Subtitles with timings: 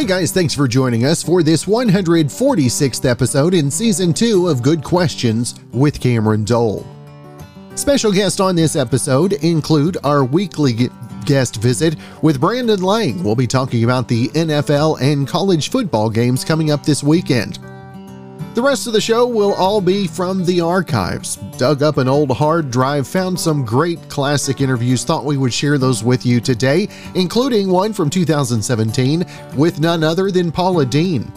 [0.00, 4.82] Hey guys, thanks for joining us for this 146th episode in Season 2 of Good
[4.82, 6.86] Questions with Cameron Dole.
[7.74, 10.88] Special guests on this episode include our weekly
[11.26, 13.22] guest visit with Brandon Lang.
[13.22, 17.58] We'll be talking about the NFL and college football games coming up this weekend.
[18.52, 21.36] The rest of the show will all be from the archives.
[21.56, 25.78] Dug up an old hard drive, found some great classic interviews, thought we would share
[25.78, 29.24] those with you today, including one from 2017
[29.54, 31.32] with none other than Paula Deen.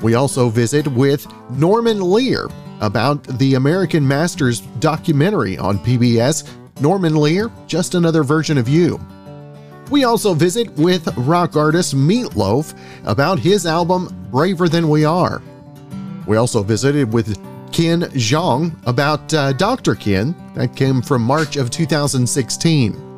[0.00, 2.48] We also visit with Norman Lear
[2.80, 6.48] about the American Masters documentary on PBS.
[6.80, 9.00] Norman Lear, just another version of you.
[9.90, 15.42] We also visit with rock artist Meatloaf about his album Braver Than We Are.
[16.26, 17.36] We also visited with
[17.72, 19.94] Ken Jeong about uh, Dr.
[19.94, 23.10] Ken, that came from March of 2016.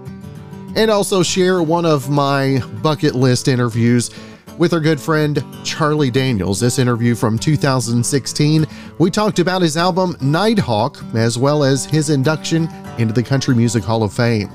[0.74, 4.10] And also share one of my bucket list interviews
[4.58, 6.60] with our good friend Charlie Daniels.
[6.60, 8.66] This interview from 2016,
[8.98, 12.68] we talked about his album Nighthawk, as well as his induction
[12.98, 14.50] into the Country Music Hall of Fame.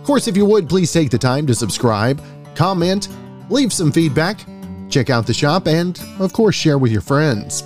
[0.00, 2.22] Of course, if you would, please take the time to subscribe,
[2.54, 3.08] comment,
[3.50, 4.44] leave some feedback,
[4.92, 7.64] check out the shop, and of course, share with your friends.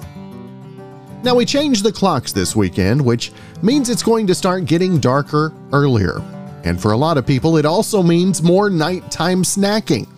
[1.22, 5.52] Now, we changed the clocks this weekend, which means it's going to start getting darker
[5.72, 6.22] earlier.
[6.64, 10.08] And for a lot of people, it also means more nighttime snacking.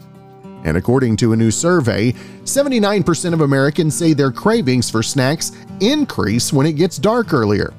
[0.65, 2.13] And according to a new survey,
[2.45, 7.73] 79% of Americans say their cravings for snacks increase when it gets dark earlier.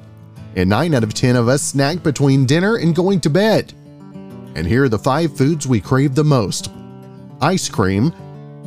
[0.56, 3.72] And 9 out of 10 of us snack between dinner and going to bed.
[4.56, 6.70] And here are the five foods we crave the most
[7.40, 8.12] ice cream,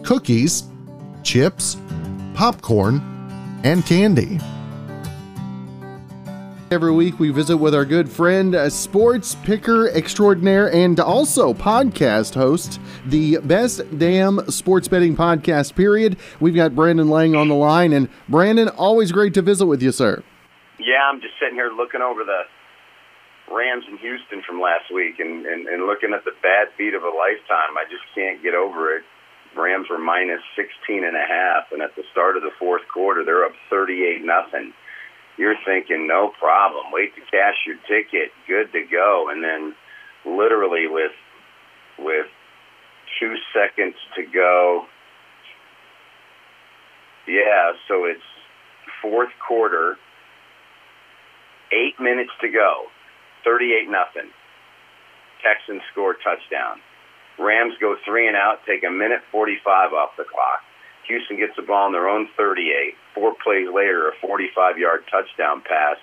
[0.04, 0.64] cookies,
[1.24, 1.78] chips,
[2.34, 3.02] popcorn,
[3.64, 4.40] and candy.
[6.72, 12.34] Every week, we visit with our good friend, a sports picker extraordinaire, and also podcast
[12.34, 16.18] host, the best damn sports betting podcast, period.
[16.40, 17.94] We've got Brandon Lang on the line.
[17.94, 20.24] And Brandon, always great to visit with you, sir.
[20.80, 22.42] Yeah, I'm just sitting here looking over the
[23.54, 27.04] Rams in Houston from last week and, and, and looking at the bad beat of
[27.04, 27.78] a lifetime.
[27.78, 29.04] I just can't get over it.
[29.56, 33.24] Rams were minus 16 and a half, and at the start of the fourth quarter,
[33.24, 34.74] they're up 38 nothing.
[35.38, 36.86] You're thinking, no problem.
[36.92, 38.32] Wait to cash your ticket.
[38.48, 39.30] Good to go.
[39.32, 39.76] And then,
[40.26, 41.12] literally, with
[41.98, 42.28] with
[43.20, 44.86] two seconds to go,
[47.28, 47.74] yeah.
[47.88, 48.22] So it's
[49.02, 49.98] fourth quarter,
[51.72, 52.86] eight minutes to go.
[53.44, 54.32] 38 nothing.
[55.44, 56.80] Texans score touchdown.
[57.40, 60.62] Rams go three and out, take a minute 45 off the clock.
[61.08, 62.96] Houston gets the ball on their own 38.
[63.14, 65.98] Four plays later, a 45 yard touchdown pass.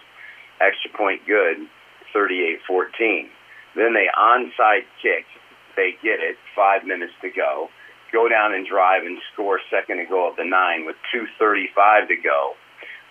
[0.60, 1.66] Extra point good,
[2.12, 3.30] 38 14.
[3.76, 5.24] Then they onside kick.
[5.76, 7.70] They get it, five minutes to go.
[8.12, 12.16] Go down and drive and score second and goal at the nine with 2.35 to
[12.16, 12.54] go.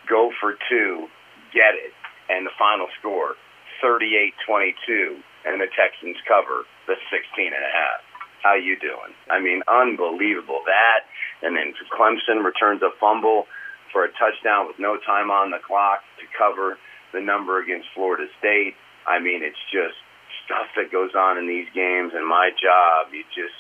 [0.07, 1.07] Go for two,
[1.53, 1.95] get it.
[2.27, 3.35] And the final score,
[3.81, 8.08] 38-22, and the Texans cover the 16 and a half.
[8.43, 9.11] How you doing?
[9.29, 11.03] I mean, unbelievable that.
[11.43, 13.45] And then Clemson returns a fumble
[13.91, 16.77] for a touchdown with no time on the clock to cover
[17.11, 18.75] the number against Florida State.
[19.07, 19.97] I mean, it's just
[20.45, 22.13] stuff that goes on in these games.
[22.13, 23.57] And my job, you just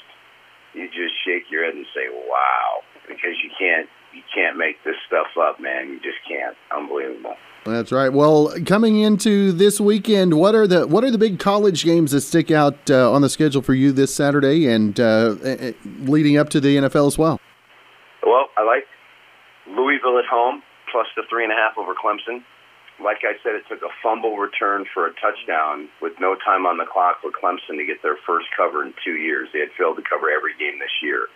[0.73, 4.97] you just shake your head and say, "Wow," because you can't you can't make this
[5.07, 5.89] stuff up, man.
[5.89, 6.55] You just can't.
[6.71, 7.35] Unbelievable.
[7.65, 8.09] That's right.
[8.09, 12.21] Well, coming into this weekend, what are the what are the big college games that
[12.21, 15.35] stick out uh, on the schedule for you this Saturday and uh,
[15.83, 17.39] leading up to the NFL as well?
[18.25, 18.85] Well, I like
[19.67, 22.43] Louisville at home plus the three and a half over Clemson.
[22.99, 26.77] Like I said, it took a fumble return for a touchdown with no time on
[26.77, 29.47] the clock for Clemson to get their first cover in two years.
[29.53, 31.27] They had failed to cover every game this year.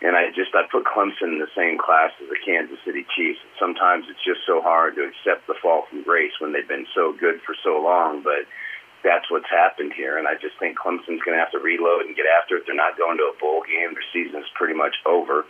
[0.00, 3.40] And I just I put Clemson in the same class as the Kansas City Chiefs.
[3.60, 7.12] Sometimes it's just so hard to accept the fall from grace when they've been so
[7.12, 8.48] good for so long, but
[9.04, 10.16] that's what's happened here.
[10.16, 12.64] And I just think Clemson's going to have to reload and get after it.
[12.64, 13.92] They're not going to a bowl game.
[13.92, 15.44] Their season's pretty much over.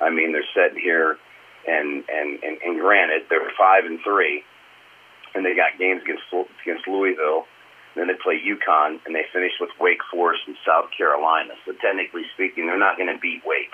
[0.00, 1.18] I mean, they're sitting here,
[1.66, 4.46] and and and, and granted, they're five and three,
[5.34, 6.30] and they got games against
[6.62, 7.50] against Louisville.
[7.96, 11.56] Then they play UConn, and they finish with Wake Forest and South Carolina.
[11.64, 13.72] So technically speaking, they're not going to beat Wake.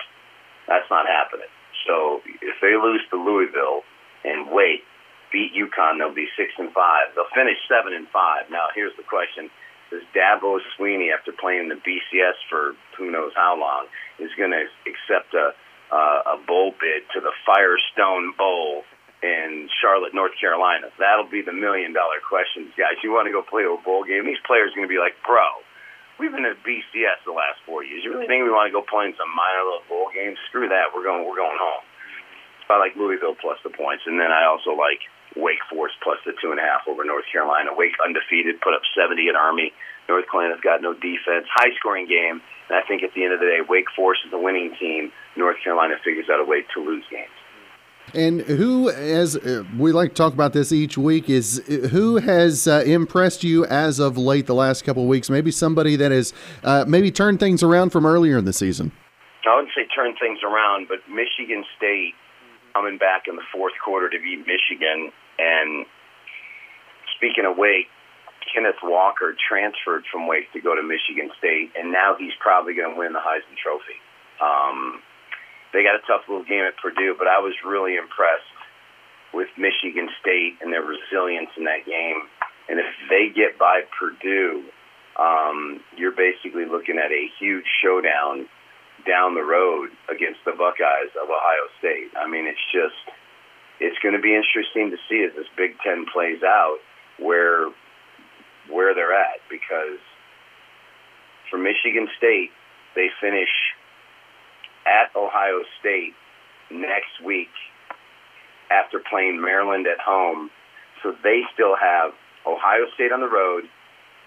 [0.67, 1.49] That's not happening.
[1.87, 3.83] So if they lose to Louisville
[4.23, 4.83] and wait,
[5.31, 7.11] beat UConn, they'll be six and five.
[7.15, 8.47] They'll finish seven and five.
[8.49, 9.49] Now here's the question:
[9.91, 13.87] Does Dabo Swinney, after playing the BCS for who knows how long,
[14.19, 15.51] is going to accept a
[15.91, 18.83] uh, a bowl bid to the Firestone Bowl
[19.21, 20.87] in Charlotte, North Carolina?
[20.97, 23.01] That'll be the million dollar question, guys.
[23.03, 24.25] You want to go play a bowl game?
[24.25, 25.43] These players are going to be like, bro
[26.19, 28.03] we've been at BCS the last four years.
[28.03, 30.37] You really think we want to go play in some minor little bowl games?
[30.49, 30.93] Screw that.
[30.93, 31.25] We're going.
[31.25, 31.83] We're going home.
[32.69, 34.97] I like Louisville plus the points, and then I also like
[35.37, 37.69] Wake Forest plus the two and a half over North Carolina.
[37.69, 39.69] Wake undefeated, put up 70 at Army.
[40.09, 41.45] North Carolina's got no defense.
[41.53, 42.41] High scoring game.
[42.69, 45.11] And I think at the end of the day, Wake Forest is the winning team.
[45.37, 47.33] North Carolina figures out a way to lose games.
[48.13, 52.67] And who, as uh, we like to talk about this each week, is who has
[52.67, 55.29] uh, impressed you as of late the last couple of weeks?
[55.29, 56.33] Maybe somebody that has
[56.63, 58.91] uh, maybe turned things around from earlier in the season.
[59.45, 62.13] I wouldn't say turn things around, but Michigan State
[62.73, 65.11] coming back in the fourth quarter to beat Michigan.
[65.39, 65.85] And
[67.15, 67.87] speaking of Wake,
[68.53, 72.93] Kenneth Walker transferred from Wake to go to Michigan State, and now he's probably going
[72.93, 73.97] to win the Heisman Trophy.
[74.41, 75.01] Um,
[75.73, 78.53] they got a tough little game at Purdue, but I was really impressed
[79.33, 82.29] with Michigan State and their resilience in that game.
[82.69, 84.63] And if they get by Purdue,
[85.17, 88.47] um, you're basically looking at a huge showdown
[89.05, 92.13] down the road against the Buckeyes of Ohio State.
[92.15, 92.95] I mean, it's just
[93.81, 96.77] it's going to be interesting to see as this Big Ten plays out
[97.19, 97.69] where
[98.69, 99.99] where they're at because
[101.49, 102.51] for Michigan State
[102.95, 103.49] they finish
[104.85, 106.13] at Ohio State
[106.71, 107.51] next week
[108.71, 110.49] after playing Maryland at home,
[111.01, 112.11] so they still have
[112.47, 113.65] Ohio State on the road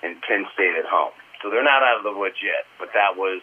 [0.02, 1.12] and Penn State at home.
[1.42, 3.42] So they're not out of the woods yet, but that was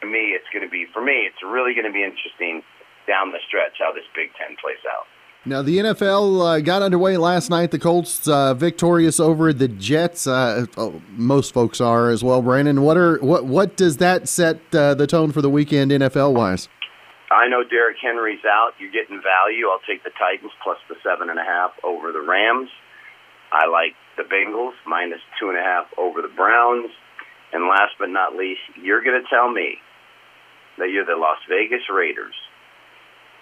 [0.00, 1.26] to me, it's going to be for me.
[1.26, 2.62] It's really going to be interesting
[3.06, 5.10] down the stretch how this Big Ten plays out.
[5.44, 7.70] Now the NFL uh, got underway last night.
[7.70, 10.26] The Colts uh, victorious over the Jets.
[10.26, 12.42] Uh, oh, most folks are as well.
[12.42, 16.34] Brandon, what are what what does that set uh, the tone for the weekend NFL
[16.34, 16.68] wise?
[17.30, 18.72] I know Derrick Henry's out.
[18.78, 19.68] You're getting value.
[19.68, 22.70] I'll take the Titans plus the seven and a half over the Rams.
[23.52, 26.90] I like the Bengals minus two and a half over the Browns.
[27.52, 29.78] And last but not least, you're going to tell me
[30.78, 32.34] that you're the Las Vegas Raiders,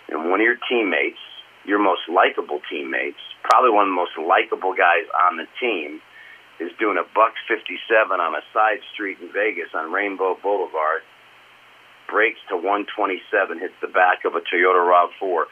[0.08, 1.18] and one of your teammates,
[1.66, 6.00] your most likable teammates, probably one of the most likable guys on the team,
[6.58, 7.76] is doing a buck 57
[8.16, 11.02] on a side street in Vegas on Rainbow Boulevard,
[12.08, 15.44] breaks to 127, hits the back of a Toyota RAV4,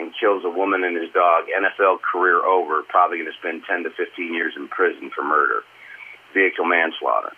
[0.00, 1.50] and kills a woman and his dog.
[1.50, 2.82] NFL career over.
[2.86, 5.62] Probably going to spend 10 to 15 years in prison for murder,
[6.34, 7.34] vehicle manslaughter.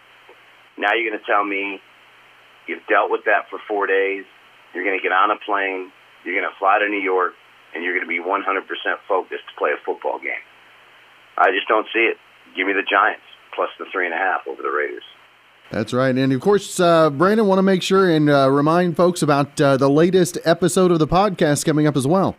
[0.77, 1.81] Now you're going to tell me
[2.71, 4.23] You've dealt with that for four days.
[4.71, 5.91] You're going to get on a plane.
[6.23, 7.35] You're going to fly to New York,
[7.75, 8.45] and you're going to be 100%
[9.09, 10.45] focused to play a football game.
[11.39, 12.17] I just don't see it.
[12.57, 13.23] Give me the Giants
[13.55, 15.05] plus the three and a half over the Raiders.
[15.71, 16.15] That's right.
[16.15, 19.77] And of course, uh, Brandon, want to make sure and uh, remind folks about uh,
[19.77, 22.37] the latest episode of the podcast coming up as well.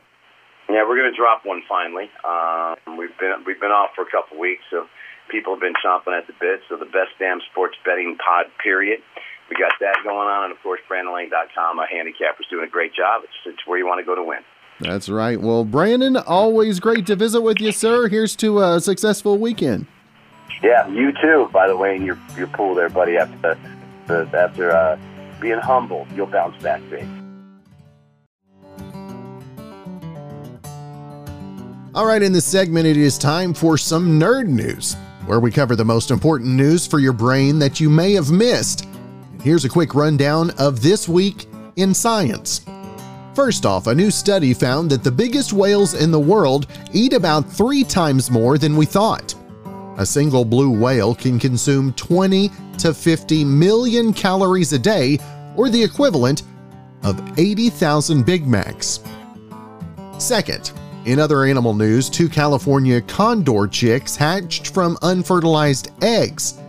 [0.69, 2.11] Yeah, we're going to drop one finally.
[2.23, 4.87] Um, we've been we've been off for a couple weeks, so
[5.29, 6.61] people have been chomping at the bit.
[6.67, 8.99] So the best damn sports betting pod period
[9.51, 11.77] we got that going on, and of course, BrandonLang.com.
[11.77, 13.27] Our handicapper's doing a great job.
[13.27, 14.39] It's, it's where you want to go to win.
[14.81, 15.39] That's right.
[15.39, 18.07] Well, Brandon, always great to visit with you, sir.
[18.07, 19.85] Here's to a successful weekend.
[20.63, 21.49] Yeah, you too.
[21.53, 23.17] By the way, in your your pool there, buddy.
[23.17, 23.37] After
[24.07, 24.97] the, the after uh,
[25.39, 27.07] being humble, you'll bounce back big.
[31.93, 34.95] All right, in this segment, it is time for some nerd news,
[35.25, 38.87] where we cover the most important news for your brain that you may have missed.
[39.43, 42.61] Here's a quick rundown of this week in science.
[43.33, 47.49] First off, a new study found that the biggest whales in the world eat about
[47.49, 49.33] three times more than we thought.
[49.97, 55.17] A single blue whale can consume 20 to 50 million calories a day,
[55.55, 56.43] or the equivalent
[57.03, 58.99] of 80,000 Big Macs.
[60.17, 60.73] Second,
[61.05, 66.59] in other animal news, two California condor chicks hatched from unfertilized eggs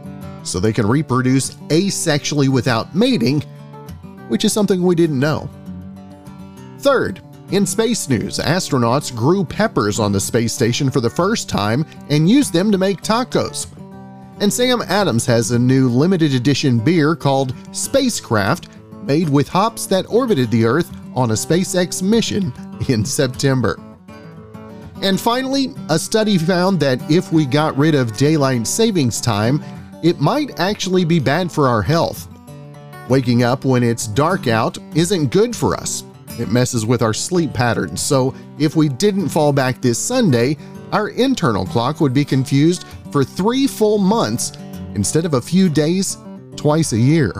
[0.44, 3.40] so they can reproduce asexually without mating,
[4.28, 5.50] which is something we didn't know.
[6.82, 7.22] Third,
[7.52, 12.28] in space news, astronauts grew peppers on the space station for the first time and
[12.28, 13.68] used them to make tacos.
[14.40, 18.68] And Sam Adams has a new limited edition beer called Spacecraft,
[19.04, 22.52] made with hops that orbited the Earth on a SpaceX mission
[22.88, 23.80] in September.
[25.02, 29.62] And finally, a study found that if we got rid of daylight savings time,
[30.02, 32.26] it might actually be bad for our health.
[33.08, 36.02] Waking up when it's dark out isn't good for us.
[36.38, 40.56] It messes with our sleep patterns, so if we didn't fall back this Sunday,
[40.92, 44.52] our internal clock would be confused for three full months
[44.94, 46.16] instead of a few days
[46.56, 47.32] twice a year.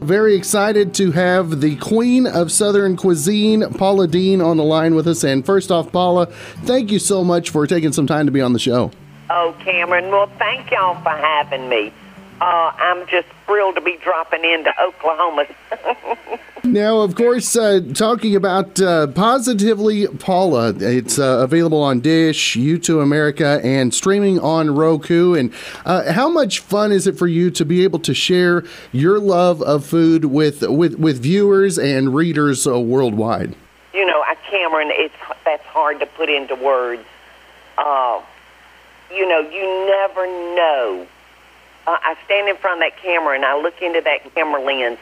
[0.00, 5.06] Very excited to have the queen of Southern cuisine, Paula Deen, on the line with
[5.06, 5.24] us.
[5.24, 6.26] And first off, Paula,
[6.62, 8.90] thank you so much for taking some time to be on the show.
[9.28, 11.92] Oh, Cameron, well, thank y'all for having me.
[12.40, 15.46] Uh, I'm just thrilled to be dropping into Oklahoma.
[16.64, 23.02] now, of course, uh, talking about uh, Positively Paula, it's uh, available on Dish, U2
[23.02, 25.34] America, and streaming on Roku.
[25.34, 25.52] And
[25.84, 28.62] uh, how much fun is it for you to be able to share
[28.92, 33.56] your love of food with with, with viewers and readers uh, worldwide?
[33.94, 35.14] You know, Cameron, it's
[35.44, 37.04] that's hard to put into words.
[37.76, 38.20] Uh,
[39.10, 41.06] you know, you never know
[41.88, 44.98] uh, I stand in front of that camera and I look into that camera lens,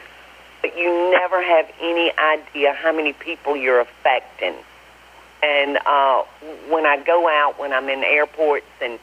[0.61, 4.55] but you never have any idea how many people you're affecting.
[5.43, 6.23] And uh,
[6.69, 8.99] when I go out, when I'm in airports and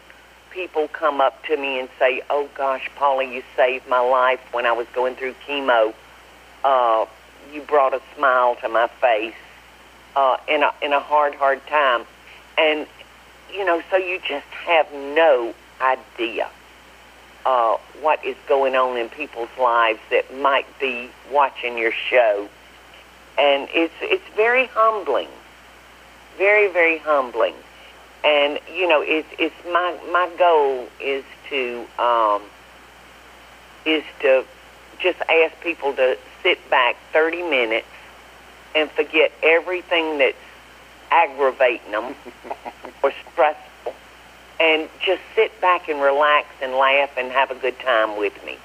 [0.50, 4.64] people come up to me and say, "Oh gosh, Paula, you saved my life when
[4.64, 5.92] I was going through chemo.
[6.64, 7.04] Uh,
[7.52, 9.34] you brought a smile to my face
[10.16, 12.06] uh, in a in a hard, hard time."
[12.56, 12.86] And
[13.52, 16.48] you know, so you just have no idea
[17.46, 22.48] uh, what is going on in people's lives that might be watching your show,
[23.38, 25.28] and it's it's very humbling,
[26.38, 27.54] very very humbling,
[28.24, 32.42] and you know it's it's my my goal is to um,
[33.84, 34.44] is to
[34.98, 37.86] just ask people to sit back 30 minutes
[38.74, 40.36] and forget everything that's
[41.10, 42.14] aggravating them
[43.02, 43.63] or stressful
[44.60, 48.58] and just sit back and relax and laugh and have a good time with me.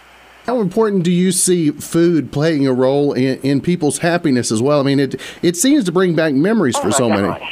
[0.46, 4.79] How important do you see food playing a role in, in people's happiness as well?
[4.79, 7.39] I mean, it it seems to bring back memories oh for so gosh.
[7.39, 7.51] many.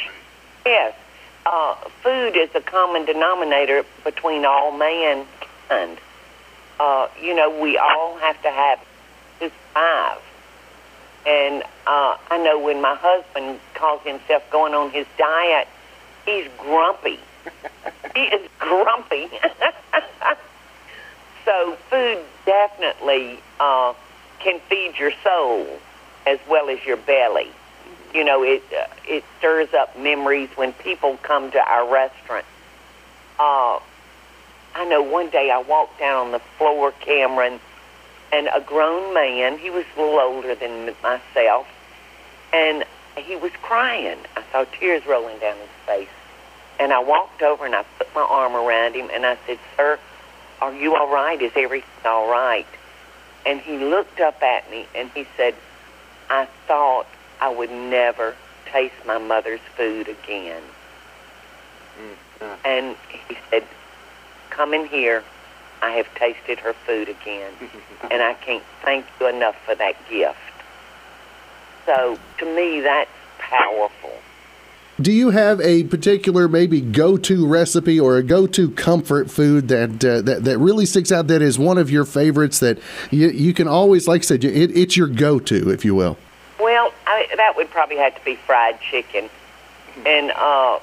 [0.66, 0.94] Yes,
[1.46, 5.98] uh, food is a common denominator between all mankind.
[6.80, 8.80] Uh, you know, we all have to have
[9.40, 10.18] to survive.
[11.26, 15.68] And uh, I know when my husband calls himself going on his diet,
[16.24, 17.20] he's grumpy
[18.14, 19.28] he is grumpy.
[21.44, 23.94] so food definitely uh,
[24.40, 25.66] can feed your soul
[26.26, 27.50] as well as your belly.
[28.14, 32.46] You know, it uh, it stirs up memories when people come to our restaurant.
[33.38, 33.78] Uh,
[34.74, 37.60] I know one day I walked down on the floor, Cameron,
[38.32, 41.66] and a grown man, he was a little older than myself,
[42.52, 42.84] and
[43.16, 44.18] he was crying.
[44.36, 46.08] I saw tears rolling down his face.
[46.78, 49.98] And I walked over and I put my arm around him and I said, Sir,
[50.60, 51.40] are you all right?
[51.40, 52.66] Is everything all right?
[53.46, 55.54] And he looked up at me and he said,
[56.30, 57.06] I thought
[57.40, 58.34] I would never
[58.66, 60.62] taste my mother's food again.
[61.98, 62.66] Mm-hmm.
[62.66, 62.96] And
[63.28, 63.64] he said,
[64.50, 65.24] Come in here.
[65.80, 67.52] I have tasted her food again.
[68.10, 70.36] and I can't thank you enough for that gift.
[71.86, 74.12] So to me, that's powerful.
[75.00, 80.22] Do you have a particular maybe go-to recipe or a go-to comfort food that uh,
[80.22, 82.80] that that really sticks out that is one of your favorites that
[83.12, 86.18] you, you can always like I said it, it's your go-to if you will?
[86.58, 89.30] Well, I, that would probably have to be fried chicken
[90.04, 90.80] and uh,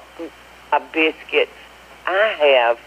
[0.72, 1.50] a biscuit
[2.06, 2.80] I have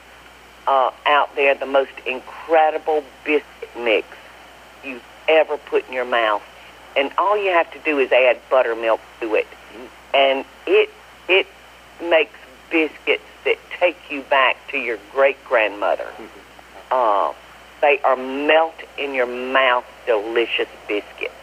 [0.65, 4.07] uh, out there the most incredible biscuit mix
[4.83, 6.41] you've ever put in your mouth,
[6.97, 9.47] and all you have to do is add buttermilk to it,
[10.13, 10.89] and it
[11.29, 11.47] it
[12.01, 12.37] makes
[12.69, 16.03] biscuits that take you back to your great grandmother.
[16.03, 16.39] Mm-hmm.
[16.91, 17.33] Uh,
[17.81, 21.33] they are melt in your mouth, delicious biscuits.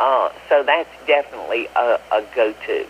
[0.00, 2.86] Uh, so that's definitely a, a go-to.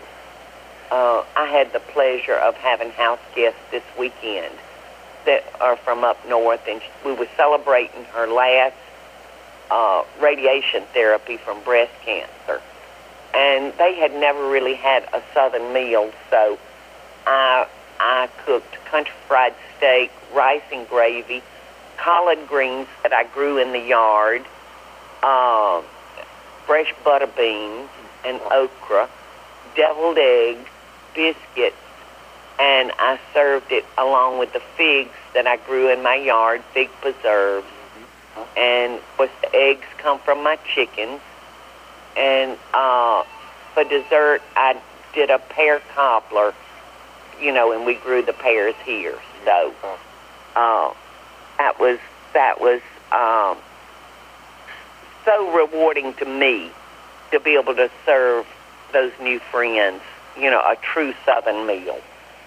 [0.91, 4.53] Uh, I had the pleasure of having house guests this weekend
[5.25, 8.75] that are from up north, and we were celebrating her last
[9.69, 12.61] uh, radiation therapy from breast cancer
[13.33, 16.57] and they had never really had a southern meal, so
[17.25, 17.67] I
[17.99, 21.41] I cooked country fried steak, rice and gravy,
[21.97, 24.45] collard greens that I grew in the yard,
[25.23, 25.81] uh,
[26.65, 27.89] fresh butter beans
[28.23, 29.09] and okra,
[29.75, 30.69] deviled eggs,
[31.13, 31.75] biscuits,
[32.59, 36.89] and I served it along with the figs that I grew in my yard, fig
[37.01, 37.67] preserves,
[38.55, 41.21] and of course the eggs come from my chickens
[42.17, 43.23] and uh,
[43.73, 44.81] for dessert, I
[45.13, 46.53] did a pear cobbler,
[47.39, 49.17] you know, and we grew the pears here.
[49.45, 49.73] So
[50.55, 50.93] uh,
[51.57, 51.99] that was
[52.33, 52.81] that was
[53.11, 53.57] um,
[55.23, 56.71] so rewarding to me
[57.31, 58.45] to be able to serve
[58.93, 60.01] those new friends,
[60.37, 61.99] you know, a true Southern meal.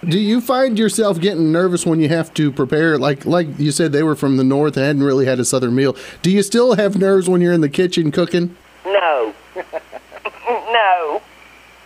[0.09, 2.97] Do you find yourself getting nervous when you have to prepare?
[2.97, 5.75] Like like you said, they were from the north, and hadn't really had a southern
[5.75, 5.95] meal.
[6.23, 8.57] Do you still have nerves when you're in the kitchen cooking?
[8.87, 9.35] No,
[10.49, 11.23] no,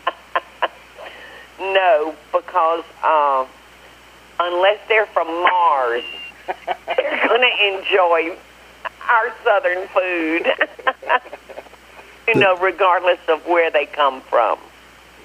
[1.58, 3.46] no, because uh,
[4.40, 6.04] unless they're from Mars,
[6.86, 8.36] they're going to enjoy
[9.08, 10.46] our southern food.
[12.28, 14.58] you know, regardless of where they come from,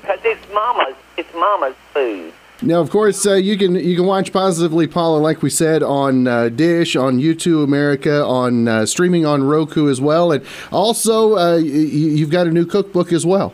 [0.02, 0.96] because it's mama's.
[1.18, 2.34] It's mama's food.
[2.62, 6.28] Now, of course, uh, you can you can watch Positively Paula, like we said, on
[6.28, 11.56] uh, Dish, on YouTube America, on uh, streaming on Roku as well, and also uh,
[11.56, 13.54] you've got a new cookbook as well.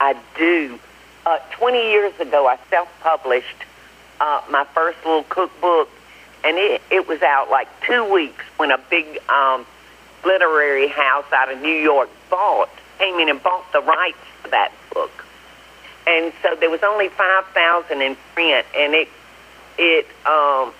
[0.00, 0.76] I do.
[1.24, 3.64] Uh, Twenty years ago, I self-published
[4.20, 5.88] uh, my first little cookbook,
[6.42, 9.64] and it it was out like two weeks when a big um,
[10.24, 14.72] literary house out of New York bought came in and bought the rights to that
[14.92, 15.15] book
[16.06, 19.08] and so there was only five thousand in print, and it
[19.78, 20.72] it um,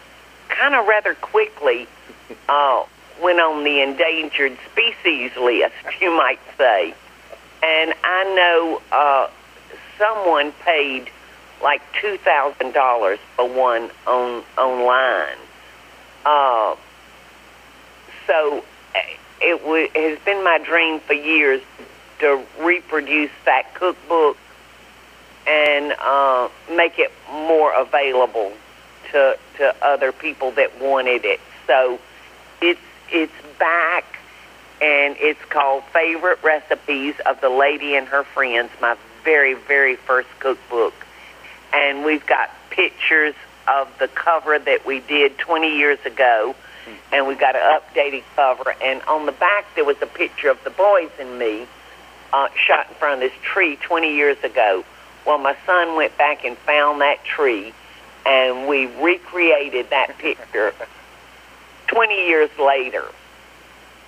[0.49, 1.87] kind of rather quickly
[2.49, 2.85] uh,
[3.23, 6.95] went on the endangered species list, you might say.
[7.63, 9.31] And I know uh,
[9.99, 11.11] someone paid
[11.63, 15.39] like two thousand dollars for one on online.
[16.25, 16.77] Uh,
[18.27, 18.65] so
[18.95, 19.01] eh,
[19.41, 21.63] it, w- it has been my dream for years
[22.19, 24.37] to reproduce that cookbook
[25.47, 28.53] and uh, make it more available
[29.13, 31.41] to to other people that wanted it.
[31.67, 31.99] So
[32.61, 34.19] it's it's back,
[34.81, 38.71] and it's called Favorite Recipes of the Lady and Her Friends.
[38.81, 40.95] My very very first cookbook,
[41.73, 43.35] and we've got pictures
[43.69, 46.55] of the cover that we did 20 years ago.
[47.13, 50.63] And we've got an updated cover, and on the back there was a picture of
[50.63, 51.67] the boys and me
[52.33, 54.85] uh, shot in front of this tree 20 years ago
[55.27, 57.75] well, my son went back and found that tree,
[58.25, 60.73] and we recreated that picture
[61.89, 63.05] 20 years later.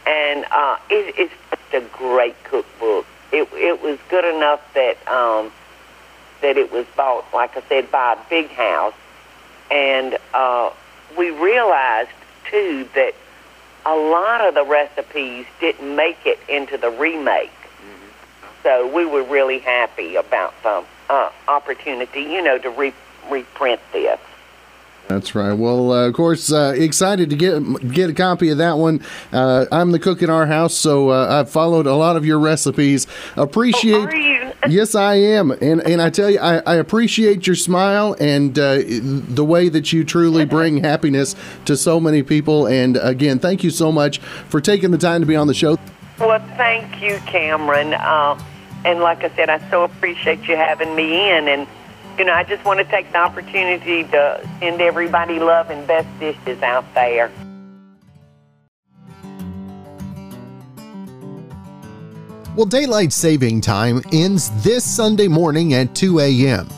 [0.06, 3.04] And uh, it, it's just a great cookbook.
[3.32, 5.52] It, it was good enough that um,
[6.40, 8.94] that it was bought, like I said, by a big house.
[9.70, 10.70] And uh,
[11.18, 12.10] we realized,
[12.48, 13.14] too, that
[13.84, 17.50] a lot of the recipes didn't make it into the remake.
[17.50, 18.62] Mm-hmm.
[18.62, 22.94] So we were really happy about them uh, opportunity, you know, to re-
[23.30, 24.18] reprint this.
[25.08, 25.54] That's right.
[25.54, 29.02] Well, uh, of course, uh, excited to get get a copy of that one.
[29.32, 32.38] Uh, I'm the cook in our house, so uh, I've followed a lot of your
[32.38, 33.06] recipes.
[33.34, 34.10] Appreciate.
[34.12, 38.58] Oh, yes, I am, and and I tell you, I, I appreciate your smile and
[38.58, 42.66] uh, the way that you truly bring happiness to so many people.
[42.66, 45.78] And again, thank you so much for taking the time to be on the show.
[46.20, 47.94] Well, thank you, Cameron.
[48.84, 51.48] And like I said, I so appreciate you having me in.
[51.48, 51.66] And,
[52.18, 56.08] you know, I just want to take the opportunity to send everybody love and best
[56.20, 57.30] dishes out there.
[62.56, 66.68] Well, daylight saving time ends this Sunday morning at 2 a.m.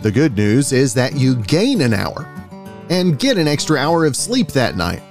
[0.00, 2.26] The good news is that you gain an hour
[2.88, 5.02] and get an extra hour of sleep that night.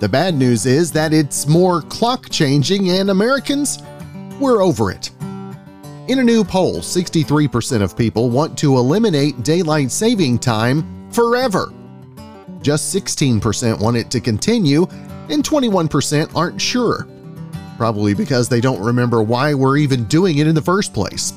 [0.00, 3.78] The bad news is that it's more clock changing and Americans,
[4.40, 5.10] we're over it.
[6.08, 11.70] In a new poll, 63% of people want to eliminate daylight saving time forever.
[12.62, 14.86] Just 16% want it to continue,
[15.28, 17.06] and 21% aren't sure.
[17.76, 21.34] Probably because they don't remember why we're even doing it in the first place.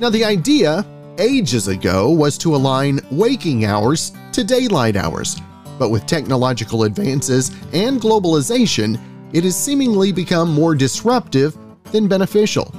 [0.00, 0.86] Now, the idea
[1.18, 5.36] ages ago was to align waking hours to daylight hours,
[5.78, 8.98] but with technological advances and globalization,
[9.34, 11.54] it has seemingly become more disruptive
[11.92, 12.74] than beneficial.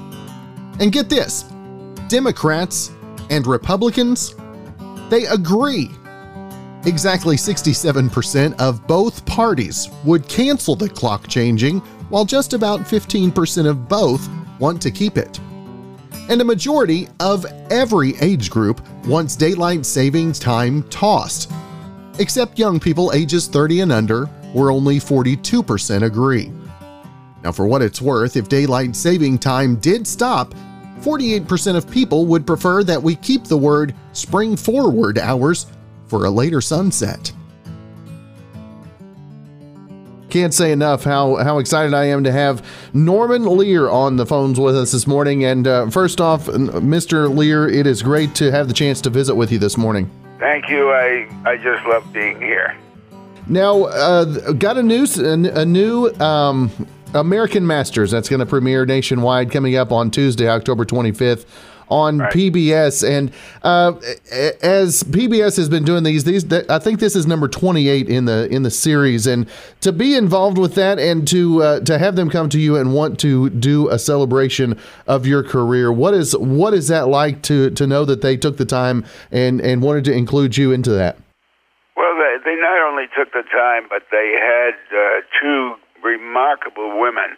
[0.80, 1.46] And get this
[2.08, 2.92] Democrats
[3.30, 4.36] and Republicans,
[5.10, 5.90] they agree.
[6.86, 13.90] Exactly 67% of both parties would cancel the clock changing, while just about 15% of
[13.90, 15.40] both want to keep it.
[16.30, 21.52] And a majority of every age group wants daylight savings time tossed,
[22.20, 26.52] except young people ages 30 and under, where only 42% agree.
[27.46, 30.56] Now, for what it's worth, if daylight saving time did stop,
[31.02, 35.68] 48% of people would prefer that we keep the word spring forward hours
[36.08, 37.32] for a later sunset.
[40.32, 44.60] Can't say enough how, how excited I am to have Norman Lear on the phones
[44.60, 45.46] with us this morning.
[45.46, 47.32] And uh, first off, Mr.
[47.32, 50.10] Lear, it is great to have the chance to visit with you this morning.
[50.40, 50.90] Thank you.
[50.90, 52.76] I, I just love being here.
[53.48, 56.72] Now, uh, got a new a new um,
[57.13, 58.12] American Masters.
[58.12, 61.46] That's going to premiere nationwide coming up on Tuesday, October 25th
[61.89, 62.34] on right.
[62.34, 63.08] PBS.
[63.08, 63.32] And
[63.63, 63.94] uh,
[64.62, 68.48] as PBS has been doing these, these I think this is number 28 in the
[68.50, 69.28] in the series.
[69.28, 69.48] And
[69.82, 72.94] to be involved with that and to uh, to have them come to you and
[72.94, 77.70] want to do a celebration of your career, what is what is that like to
[77.72, 81.18] to know that they took the time and and wanted to include you into that?
[81.96, 87.34] Well, they, they not only took the time, but they had uh, two remarkable women,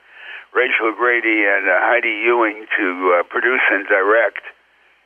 [0.51, 4.43] Rachel Grady and uh, Heidi Ewing, to uh, produce and direct.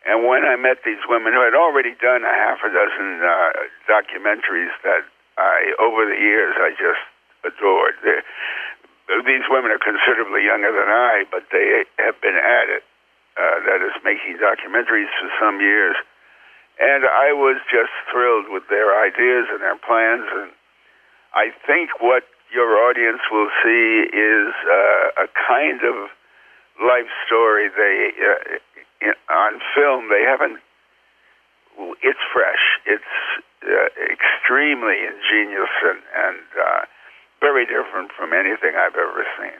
[0.09, 3.53] And when I met these women who had already done a half a dozen uh,
[3.85, 5.05] documentaries that
[5.37, 7.05] I, over the years, I just
[7.45, 7.93] adored.
[8.01, 8.25] They're,
[9.27, 12.83] these women are considerably younger than I, but they have been at it.
[13.31, 15.95] Uh, that is making documentaries for some years,
[16.83, 20.27] and I was just thrilled with their ideas and their plans.
[20.35, 20.51] And
[21.31, 26.11] I think what your audience will see is uh, a kind of
[26.83, 27.69] life story.
[27.69, 30.59] They uh, in, on film they haven't.
[32.03, 32.63] It's fresh.
[32.85, 33.13] It's
[33.63, 36.81] uh, extremely ingenious and and uh,
[37.39, 39.59] very different from anything I've ever seen.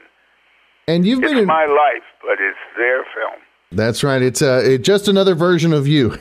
[0.88, 3.40] And you've it's been in my life, but it's their film.
[3.74, 4.20] That's right.
[4.20, 6.18] It's uh, it, just another version of you.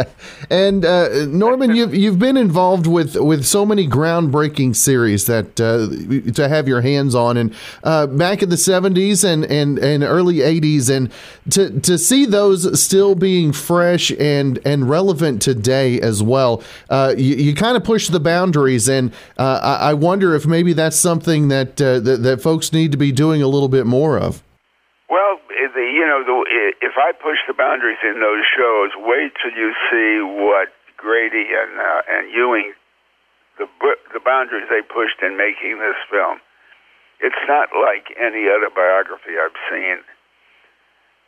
[0.50, 6.32] and uh, Norman, you've you've been involved with with so many groundbreaking series that uh,
[6.32, 10.40] to have your hands on, and uh, back in the seventies and, and, and early
[10.40, 11.12] eighties, and
[11.50, 16.62] to to see those still being fresh and and relevant today as well.
[16.88, 20.72] Uh, you, you kind of push the boundaries, and uh, I, I wonder if maybe
[20.72, 24.42] that's something that, that that folks need to be doing a little bit more of.
[25.10, 29.50] Well, the, you know, the, if I push the boundaries in those shows, wait till
[29.50, 32.70] you see what Grady and uh, and Ewing,
[33.58, 33.66] the
[34.14, 36.38] the boundaries they pushed in making this film.
[37.18, 40.06] It's not like any other biography I've seen,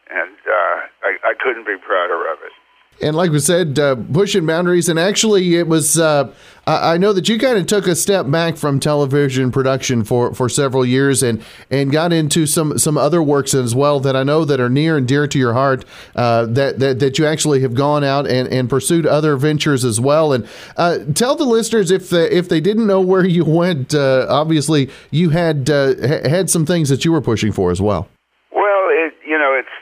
[0.06, 2.54] and uh, I, I couldn't be prouder of it
[3.00, 4.88] and like we said, uh, pushing boundaries.
[4.88, 5.98] And actually, it was.
[5.98, 6.32] Uh,
[6.68, 10.48] I know that you kind of took a step back from television production for, for
[10.48, 14.44] several years, and, and got into some, some other works as well that I know
[14.44, 15.84] that are near and dear to your heart.
[16.16, 20.00] Uh, that, that that you actually have gone out and, and pursued other ventures as
[20.00, 20.32] well.
[20.32, 23.94] And uh, tell the listeners if they, if they didn't know where you went.
[23.94, 25.94] Uh, obviously, you had uh,
[26.28, 28.08] had some things that you were pushing for as well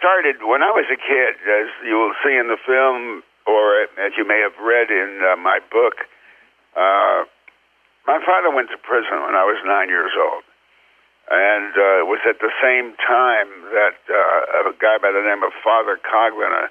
[0.05, 4.13] started when I was a kid, as you will see in the film, or as
[4.21, 5.97] you may have read in uh, my book.
[6.77, 7.25] Uh,
[8.05, 10.45] my father went to prison when I was nine years old,
[11.33, 15.41] and uh, it was at the same time that uh, a guy by the name
[15.41, 16.69] of Father Coughlin, a,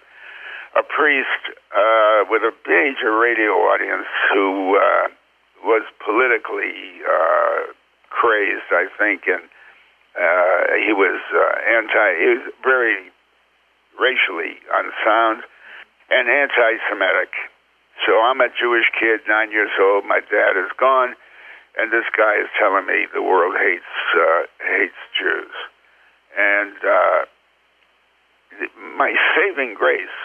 [0.77, 5.09] a priest uh, with a major radio audience, who uh,
[5.65, 7.73] was politically uh,
[8.13, 9.41] crazed, I think, and
[10.13, 12.07] uh, he was uh, anti.
[12.21, 13.09] He was very
[13.99, 15.43] racially unsound
[16.09, 17.31] and anti-Semitic.
[18.05, 20.05] So I'm a Jewish kid, nine years old.
[20.05, 21.15] My dad is gone,
[21.77, 25.55] and this guy is telling me the world hates uh, hates Jews.
[26.37, 27.19] And uh,
[28.97, 30.17] my saving grace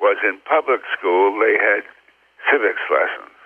[0.00, 1.38] was in public school.
[1.38, 1.84] They had
[2.50, 3.36] civics lessons,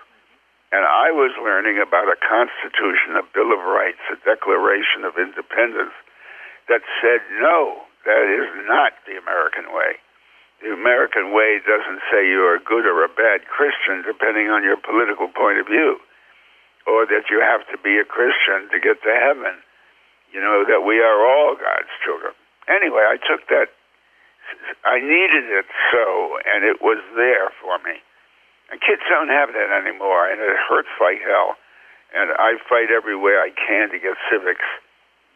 [0.71, 5.93] and I was learning about a Constitution, a Bill of Rights, a Declaration of Independence
[6.71, 9.97] that said, no, that is not the American way.
[10.61, 14.77] The American way doesn't say you're a good or a bad Christian, depending on your
[14.77, 15.99] political point of view,
[16.87, 19.59] or that you have to be a Christian to get to heaven.
[20.31, 22.33] You know, that we are all God's children.
[22.69, 23.69] Anyway, I took that,
[24.85, 28.01] I needed it so, and it was there for me.
[28.71, 31.55] And kids don't have that anymore, and it hurts like hell.
[32.13, 34.65] And I fight every way I can to get civics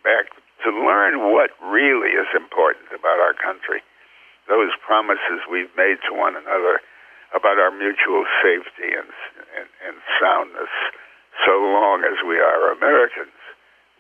[0.04, 0.32] back
[0.64, 3.82] to learn what really is important about our country.
[4.48, 6.82] Those promises we've made to one another
[7.36, 9.12] about our mutual safety and,
[9.56, 10.74] and, and soundness.
[11.46, 13.38] So long as we are Americans,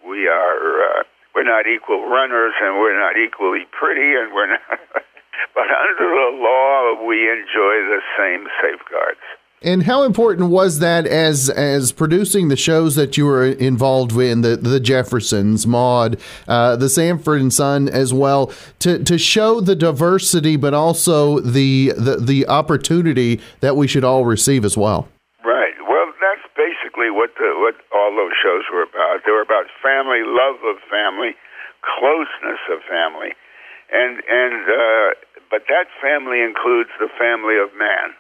[0.03, 1.03] we are uh,
[1.35, 4.65] we're not equal runners, and we're not equally pretty, and we're not.
[5.55, 9.23] but under the law, we enjoy the same safeguards.
[9.61, 14.39] And how important was that as as producing the shows that you were involved in
[14.39, 16.17] the the Jeffersons, Maude,
[16.47, 21.91] uh, the Sanford and Son as well to to show the diversity, but also the,
[21.97, 25.09] the the opportunity that we should all receive as well.
[25.43, 25.75] Right.
[25.83, 29.25] Well, that's basically what the, what all those shows were about.
[29.25, 31.35] They were about family, love of family,
[31.83, 33.35] closeness of family,
[33.91, 35.09] and and uh,
[35.51, 38.15] but that family includes the family of man.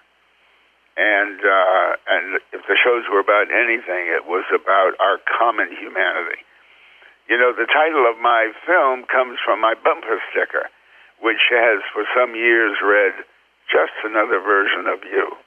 [0.99, 6.43] And uh, and if the shows were about anything, it was about our common humanity.
[7.31, 10.67] You know, the title of my film comes from my bumper sticker,
[11.23, 13.15] which has for some years read,
[13.71, 15.39] "Just another version of you,"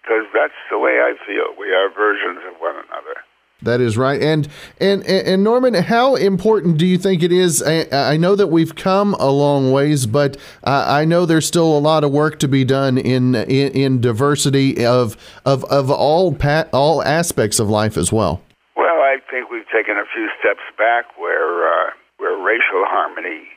[0.00, 1.52] because that's the way I feel.
[1.60, 3.27] We are versions of one another.
[3.62, 4.22] That is right.
[4.22, 4.46] And,
[4.80, 7.60] and and Norman, how important do you think it is?
[7.60, 11.76] I, I know that we've come a long ways, but uh, I know there's still
[11.76, 16.32] a lot of work to be done in in, in diversity of of of all
[16.34, 18.42] pa- all aspects of life as well.
[18.76, 23.48] Well, I think we've taken a few steps back where uh, where racial harmony.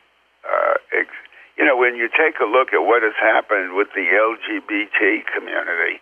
[0.42, 1.14] Uh, ex-
[1.60, 6.02] you know, when you take a look at what has happened with the LGBT community,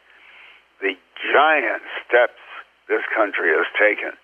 [0.79, 2.39] the giant steps
[2.89, 4.17] this country has taken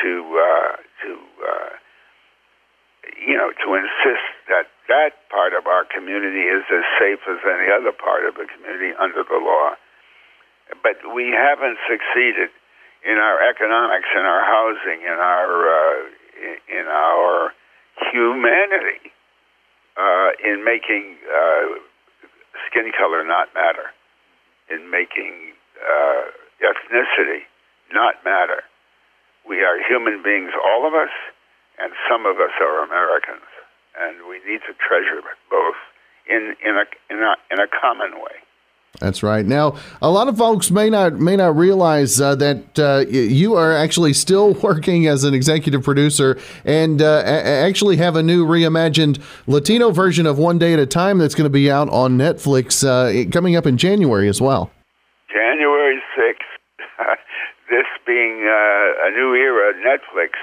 [0.00, 0.72] to uh,
[1.04, 1.10] to
[1.44, 1.70] uh,
[3.20, 7.68] you know to insist that that part of our community is as safe as any
[7.68, 9.76] other part of the community under the law.
[10.82, 12.48] But we haven't succeeded
[13.04, 15.96] in our economics, in our housing, in our uh,
[16.72, 17.52] in our
[18.10, 19.12] humanity,
[20.00, 21.76] uh, in making uh,
[22.66, 23.92] skin color not matter,
[24.72, 26.32] in making uh,
[26.64, 27.49] ethnicity
[27.92, 28.62] not matter.
[29.48, 31.12] We are human beings, all of us,
[31.80, 33.48] and some of us are Americans,
[33.98, 35.76] and we need to treasure both
[36.28, 38.36] in in a in a in a common way.
[38.98, 39.46] That's right.
[39.46, 43.72] Now, a lot of folks may not may not realize uh, that uh, you are
[43.72, 49.22] actually still working as an executive producer and uh, a- actually have a new reimagined
[49.46, 52.84] Latino version of One Day at a Time that's going to be out on Netflix
[52.84, 54.70] uh, coming up in January as well.
[55.32, 55.69] January
[58.10, 60.34] being uh, a new era, Netflix,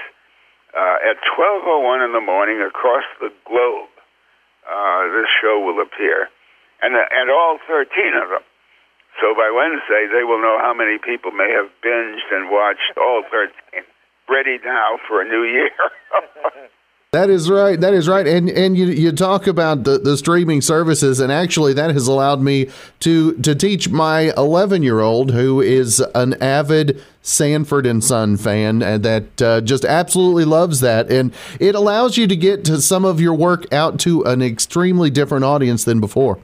[0.72, 3.92] uh, at 12.01 in the morning across the globe,
[4.64, 6.32] uh, this show will appear.
[6.80, 7.84] And, uh, and all 13
[8.24, 8.44] of them.
[9.20, 13.24] So by Wednesday, they will know how many people may have binged and watched all
[13.28, 13.84] 13.
[14.28, 15.76] Ready now for a new year.
[17.12, 17.80] That is right.
[17.80, 18.26] That is right.
[18.26, 22.42] And and you you talk about the, the streaming services, and actually that has allowed
[22.42, 22.68] me
[23.00, 28.82] to to teach my 11 year old who is an avid Sanford and Son fan
[28.82, 33.06] and that uh, just absolutely loves that, and it allows you to get to some
[33.06, 36.38] of your work out to an extremely different audience than before.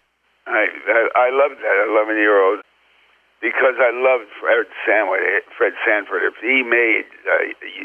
[0.47, 2.61] I I, I love that 11 year old
[3.43, 5.21] because I loved Fred Sanford.
[5.59, 6.23] Fred Sanford.
[6.25, 7.85] If he made uh,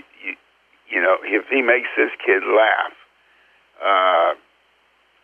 [0.90, 2.96] you, know, if he makes this kid laugh,
[3.80, 4.32] uh,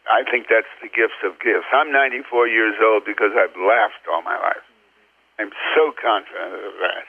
[0.06, 1.66] I think that's the gifts of gifts.
[1.74, 4.66] I'm 94 years old because I've laughed all my life.
[5.40, 7.06] I'm so confident of that.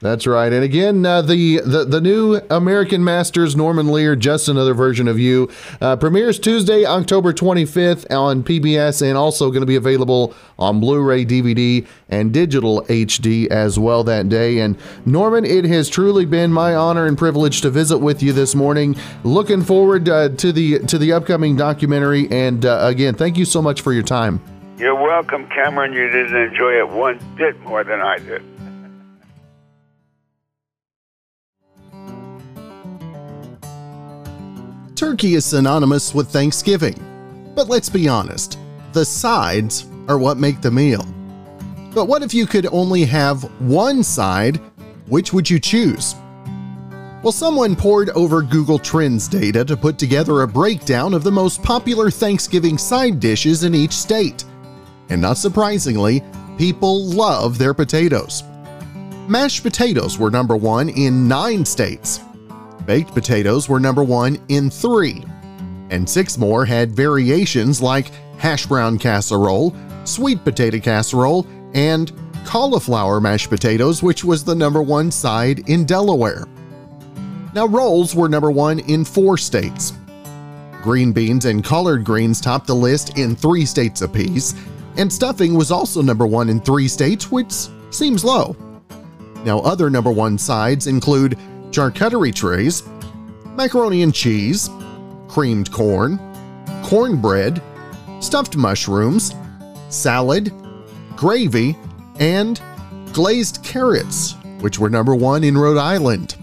[0.00, 0.52] That's right.
[0.52, 5.18] And again, uh, the, the the new American Masters Norman Lear, just another version of
[5.18, 10.78] you, uh, premieres Tuesday, October 25th on PBS, and also going to be available on
[10.78, 14.60] Blu-ray, DVD, and digital HD as well that day.
[14.60, 18.54] And Norman, it has truly been my honor and privilege to visit with you this
[18.54, 18.94] morning.
[19.24, 22.30] Looking forward uh, to the to the upcoming documentary.
[22.30, 24.40] And uh, again, thank you so much for your time.
[24.78, 25.92] You're welcome, Cameron.
[25.92, 28.57] You didn't enjoy it one bit more than I did.
[34.98, 37.52] Turkey is synonymous with Thanksgiving.
[37.54, 38.58] But let's be honest,
[38.92, 41.06] the sides are what make the meal.
[41.94, 44.56] But what if you could only have one side?
[45.06, 46.16] Which would you choose?
[47.22, 51.62] Well, someone poured over Google Trends data to put together a breakdown of the most
[51.62, 54.44] popular Thanksgiving side dishes in each state.
[55.10, 56.24] And not surprisingly,
[56.58, 58.42] people love their potatoes.
[59.28, 62.18] Mashed potatoes were number one in nine states.
[62.88, 65.22] Baked potatoes were number one in three.
[65.90, 72.10] And six more had variations like hash brown casserole, sweet potato casserole, and
[72.46, 76.46] cauliflower mashed potatoes, which was the number one side in Delaware.
[77.54, 79.92] Now, rolls were number one in four states.
[80.82, 84.54] Green beans and collard greens topped the list in three states apiece,
[84.96, 87.52] and stuffing was also number one in three states, which
[87.90, 88.56] seems low.
[89.44, 91.36] Now, other number one sides include
[91.70, 92.82] charcuterie trays,
[93.56, 94.70] macaroni and cheese,
[95.28, 96.18] creamed corn,
[96.84, 97.62] cornbread,
[98.20, 99.34] stuffed mushrooms,
[99.88, 100.52] salad,
[101.16, 101.76] gravy,
[102.18, 102.60] and
[103.12, 106.36] glazed carrots, which were number one in Rhode Island.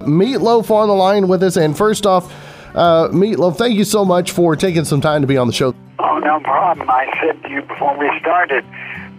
[0.00, 2.32] Meatloaf on the line with us, and first off,
[2.74, 5.74] uh, Meatloaf, thank you so much for taking some time to be on the show.
[5.98, 6.90] Oh, no problem.
[6.90, 8.64] I said to you before we started,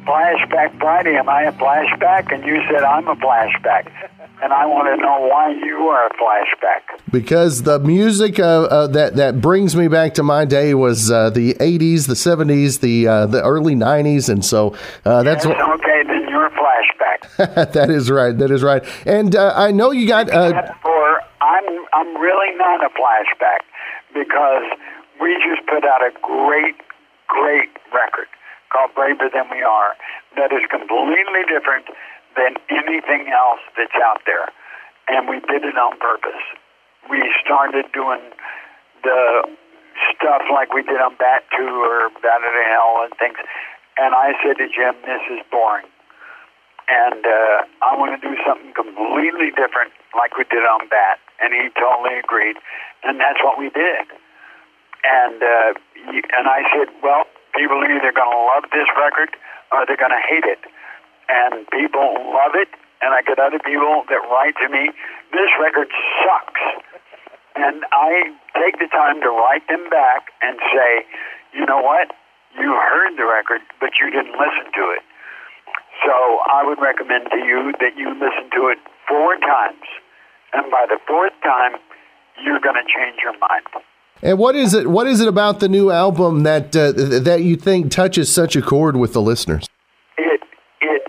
[0.06, 2.32] Flashback Friday, am I a flashback?
[2.34, 3.92] And you said I'm a flashback.
[4.44, 7.00] And I want to know why you are a flashback.
[7.10, 11.30] Because the music uh, uh, that that brings me back to my day was uh,
[11.30, 16.04] the '80s, the '70s, the uh, the early '90s, and so uh, that's yes, okay.
[16.06, 17.72] Then you're a flashback.
[17.72, 18.38] that is right.
[18.38, 18.84] That is right.
[19.06, 20.28] And uh, I know you got.
[20.28, 23.64] for I'm I'm really not a flashback
[24.14, 24.66] because
[25.22, 26.76] we just put out a great
[27.30, 28.28] great record
[28.76, 29.96] called Braver Than We Are
[30.36, 31.88] that is completely different
[32.36, 34.52] than anything else that's out there.
[35.08, 36.44] And we did it on purpose.
[37.08, 38.20] We started doing
[39.08, 39.48] the
[40.12, 43.40] stuff like we did on Bat 2 or Bat of Hell and things.
[43.96, 45.88] And I said to Jim, this is boring.
[46.92, 51.24] And uh, I want to do something completely different like we did on Bat.
[51.40, 52.60] And he totally agreed.
[53.08, 54.12] And that's what we did.
[55.06, 55.72] And, uh,
[56.12, 57.24] and I said, well,
[57.56, 59.34] people are either going to love this record
[59.72, 60.62] or they're going to hate it.
[61.28, 62.70] And people love it.
[63.02, 64.92] And I get other people that write to me,
[65.32, 65.90] this record
[66.24, 66.64] sucks.
[67.56, 71.08] And I take the time to write them back and say,
[71.56, 72.12] you know what?
[72.56, 75.04] You heard the record, but you didn't listen to it.
[76.04, 76.14] So
[76.52, 79.88] I would recommend to you that you listen to it four times.
[80.54, 81.80] And by the fourth time,
[82.44, 83.68] you're going to change your mind.
[84.26, 84.90] And what is it?
[84.90, 88.62] What is it about the new album that uh, that you think touches such a
[88.62, 89.70] chord with the listeners?
[90.18, 90.42] It
[90.82, 91.04] it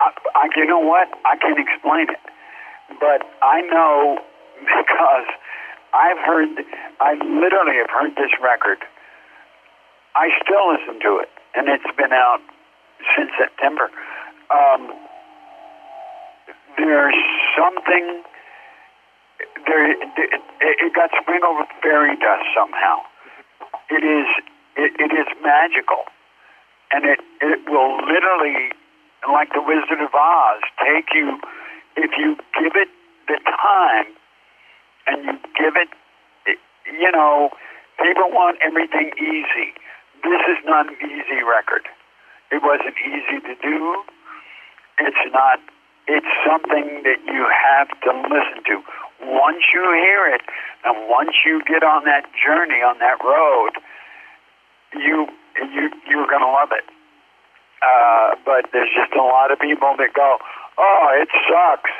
[0.00, 1.08] I, I, you know what?
[1.24, 2.20] I can't explain it,
[3.00, 4.18] but I know
[4.60, 5.32] because
[5.94, 6.48] I've heard,
[7.00, 8.84] I literally have heard this record.
[10.14, 12.40] I still listen to it, and it's been out
[13.16, 13.88] since September.
[14.52, 14.92] Um,
[16.76, 17.16] there's
[17.56, 18.24] something
[19.66, 19.90] there.
[19.90, 23.02] It, got sprinkled with fairy dust somehow.
[23.90, 24.28] It is.
[24.76, 26.04] It, it is magical,
[26.92, 28.72] and it it will literally,
[29.28, 31.40] like the Wizard of Oz, take you
[31.96, 32.88] if you give it
[33.28, 34.06] the time
[35.06, 35.88] and you give it,
[36.86, 37.50] you know,
[38.02, 39.74] people want everything easy.
[40.22, 41.88] This is not an easy record.
[42.50, 44.02] It wasn't easy to do.
[44.98, 45.60] It's not,
[46.06, 48.82] it's something that you have to listen to.
[49.22, 50.42] Once you hear it,
[50.84, 53.72] and once you get on that journey, on that road,
[54.94, 55.28] you,
[55.60, 56.84] you, you're going to love it.
[57.80, 60.38] Uh, but there's just a lot of people that go,
[60.78, 61.90] oh, it sucks.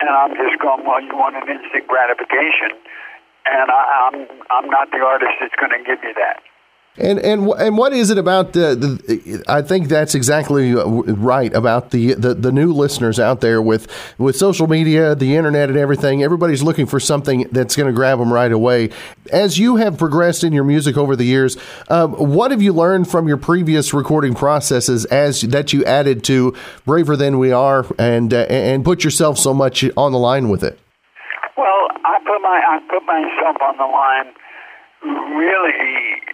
[0.00, 2.74] And I'm just going, well, you want an instant gratification,
[3.46, 6.42] and I, I'm I'm not the artist that's going to give you that.
[6.98, 11.52] And and and what is it about the, the, I think that's exactly uh, right
[11.54, 15.78] about the, the, the new listeners out there with with social media, the internet, and
[15.78, 16.22] everything.
[16.22, 18.90] Everybody's looking for something that's going to grab them right away.
[19.32, 21.56] As you have progressed in your music over the years,
[21.88, 26.54] um, what have you learned from your previous recording processes as that you added to
[26.84, 30.62] "Braver Than We Are" and uh, and put yourself so much on the line with
[30.62, 30.78] it?
[31.56, 34.34] Well, I put my I put myself on the line
[35.38, 36.31] really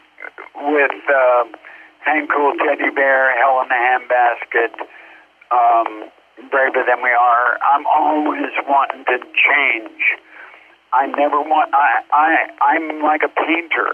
[0.61, 1.45] with uh,
[2.05, 4.75] Hang Cool Teddy Bear, Hell in the Handbasket,
[5.51, 6.11] um,
[6.51, 7.59] Braver Than We Are.
[7.63, 10.03] I'm always wanting to change.
[10.93, 11.71] I never want.
[11.75, 12.29] I I
[12.65, 13.93] I'm like a painter.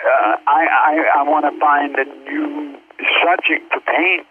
[0.00, 2.78] Uh, I I I want to find a new
[3.22, 4.26] subject to paint.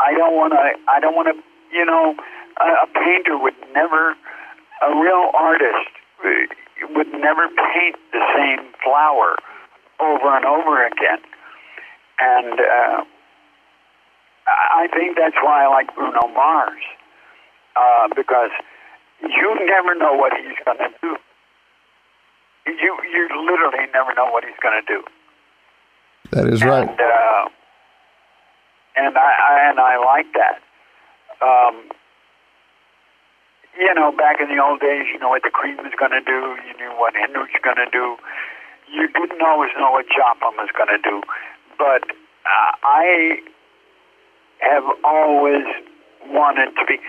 [0.00, 0.62] I don't want to.
[0.88, 1.36] I don't want to.
[1.76, 2.14] You know,
[2.60, 4.16] a, a painter would never.
[4.80, 5.92] A real artist
[6.24, 9.36] would never paint the same flower
[10.02, 11.22] over and over again.
[12.18, 13.04] And uh,
[14.46, 16.82] I think that's why I like Bruno Mars,
[17.76, 18.50] uh, because
[19.22, 21.16] you never know what he's going to do.
[22.66, 25.02] You you literally never know what he's going to do.
[26.30, 26.88] That is right.
[26.88, 27.44] And, uh,
[28.96, 30.62] and I, I and I like that.
[31.42, 31.90] Um,
[33.78, 36.20] you know, back in the old days, you know what the Cream was going to
[36.20, 36.56] do.
[36.68, 38.16] You knew what Hendrix was going to do
[38.92, 41.22] you didn't always know what Joplin was going to do,
[41.78, 42.04] but
[42.44, 43.40] uh, I
[44.60, 45.66] have always
[46.28, 47.00] wanted to be.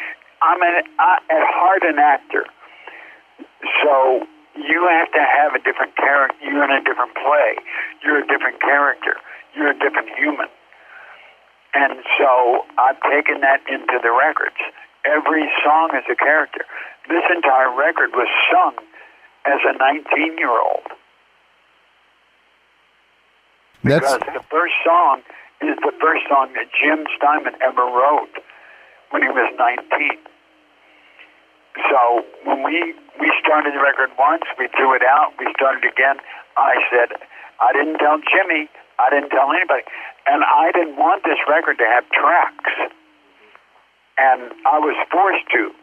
[0.42, 2.46] I'm an, uh, at heart an actor,
[3.84, 6.38] so you have to have a different character.
[6.42, 7.60] You're in a different play.
[8.04, 9.18] You're a different character.
[9.56, 10.48] You're a different human.
[11.74, 14.62] And so I've taken that into the records.
[15.06, 16.66] Every song is a character.
[17.10, 18.78] This entire record was sung
[19.46, 20.88] as a 19 year old.
[23.84, 25.22] Because the first song
[25.62, 28.32] is the first song that Jim Steinman ever wrote
[29.12, 30.18] when he was 19.
[31.90, 36.18] So when we we started the record once, we threw it out, we started again.
[36.56, 37.18] I said,
[37.60, 38.70] I didn't tell Jimmy,
[39.00, 39.84] I didn't tell anybody,
[40.28, 42.74] and I didn't want this record to have tracks,
[44.18, 45.74] and I was forced to,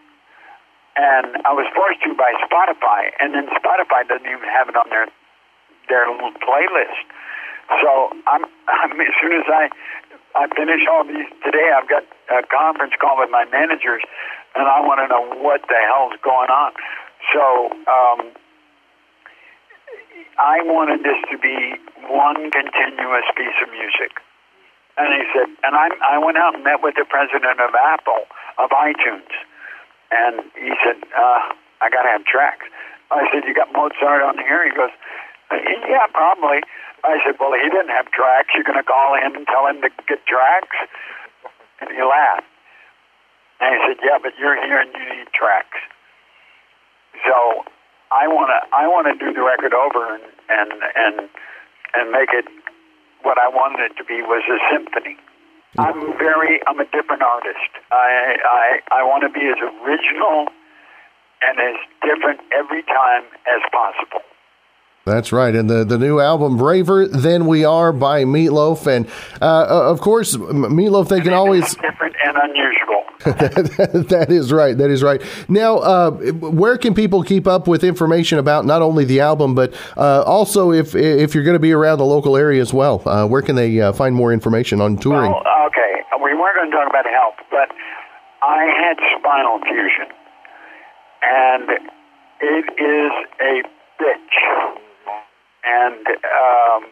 [0.97, 4.89] and I was forced to by Spotify, and then Spotify doesn't even have it on
[4.91, 5.07] their
[5.91, 7.03] their little playlist.
[7.79, 9.71] So I'm, I'm as soon as I
[10.35, 14.03] I finish all these today, I've got a conference call with my managers,
[14.55, 16.71] and I want to know what the hell's going on.
[17.35, 17.43] So
[17.91, 18.31] um,
[20.39, 21.75] I wanted this to be
[22.07, 24.23] one continuous piece of music,
[24.97, 28.29] And he said, and I, I went out and met with the president of Apple,
[28.59, 29.31] of iTunes.
[30.11, 31.41] And he said, uh,
[31.81, 32.67] I got to have tracks.
[33.11, 34.63] I said, you got Mozart on here?
[34.69, 34.91] He goes,
[35.51, 36.63] yeah, probably.
[37.05, 38.51] I said, well, he didn't have tracks.
[38.55, 40.77] You're going to call him and tell him to get tracks?
[41.81, 42.47] And he laughed.
[43.61, 45.79] And he said, yeah, but you're here and you need tracks.
[47.27, 47.65] So
[48.13, 51.29] I want to I want to do the record over and and and
[51.95, 52.47] and make it
[53.23, 55.17] what I wanted it to be was a symphony.
[55.79, 57.71] I'm very I'm a different artist.
[57.93, 60.49] I I I want to be as original
[61.43, 64.25] and as different every time as possible.
[65.07, 65.55] That's right.
[65.55, 68.87] And the, the new album, Braver Than We Are by Meatloaf.
[68.87, 69.09] And
[69.41, 71.75] uh, of course, Meatloaf, they can always.
[71.77, 73.05] Different and unusual.
[73.25, 74.77] that is right.
[74.77, 75.23] That is right.
[75.49, 79.75] Now, uh, where can people keep up with information about not only the album, but
[79.97, 83.03] uh, also if if you're going to be around the local area as well?
[83.07, 85.33] Uh, where can they uh, find more information on touring?
[85.33, 86.03] Well, okay.
[86.23, 87.69] We weren't going to talk about health, but
[88.43, 90.13] I had spinal fusion.
[91.23, 91.71] And
[92.41, 93.63] it is a
[94.01, 94.81] bitch
[95.65, 96.91] and um,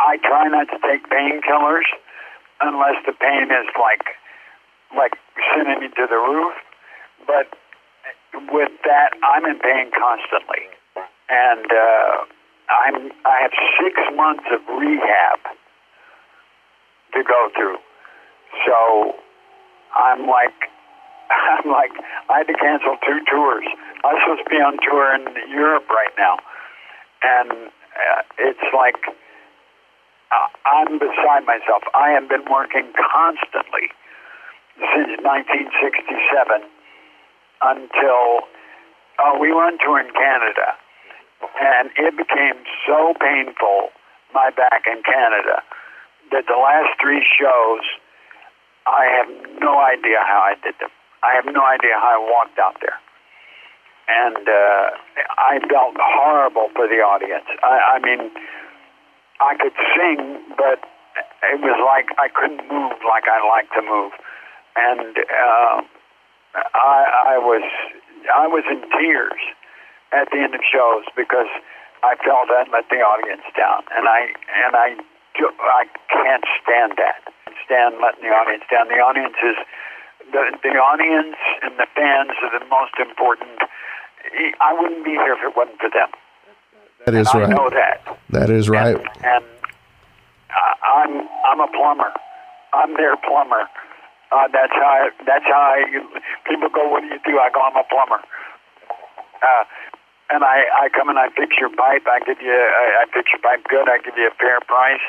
[0.00, 1.88] I try not to take painkillers
[2.60, 4.06] unless the pain is like
[4.96, 5.14] like
[5.54, 6.54] sending me to the roof.
[7.26, 7.56] But
[8.52, 10.68] with that, I'm in pain constantly,
[11.30, 12.24] and uh,
[12.68, 15.40] I'm I have six months of rehab
[17.14, 17.78] to go through.
[18.66, 19.16] So
[19.96, 20.70] I'm like
[21.30, 21.92] I'm like
[22.28, 23.64] I had to cancel two tours.
[24.04, 26.38] I was supposed to be on tour in Europe right now
[27.22, 28.98] and uh, it's like
[30.32, 31.82] uh, I'm beside myself.
[31.94, 33.92] I have been working constantly
[34.78, 36.66] since 1967
[37.62, 38.48] until
[39.20, 40.74] uh, we went to in Canada,
[41.60, 43.92] and it became so painful,
[44.34, 45.62] my back in Canada,
[46.32, 47.84] that the last three shows,
[48.86, 49.28] I have
[49.60, 50.90] no idea how I did them.
[51.22, 52.98] I have no idea how I walked out there
[54.08, 54.90] and uh,
[55.38, 57.46] I felt horrible for the audience.
[57.62, 58.30] I, I mean,
[59.40, 60.82] I could sing, but
[61.42, 64.12] it was like I couldn't move like I like to move,
[64.76, 65.76] and uh,
[66.54, 67.64] I, I was
[68.34, 69.40] I was in tears
[70.12, 71.50] at the end of shows because
[72.02, 74.34] I felt I let the audience down, and I
[74.66, 74.96] and I
[75.38, 77.22] I can't stand that.
[77.64, 78.88] Stand letting the audience down.
[78.88, 79.56] The audience is
[80.30, 83.58] the the audience and the fans are the most important
[84.60, 86.08] I wouldn't be here if it wasn't for them.
[87.06, 87.50] That is right.
[87.50, 88.18] I know that.
[88.30, 88.96] That is right.
[88.96, 89.44] And, and
[90.82, 92.12] I'm I'm a plumber.
[92.72, 93.68] I'm their plumber.
[94.32, 95.84] Uh, that's how I, that's how I,
[96.48, 96.88] people go.
[96.88, 97.38] What do you do?
[97.38, 97.60] I go.
[97.60, 98.22] I'm a plumber.
[99.42, 99.64] Uh,
[100.30, 102.06] and I I come and I fix your pipe.
[102.06, 103.88] I give you I, I fix your pipe good.
[103.88, 105.04] I give you a fair price.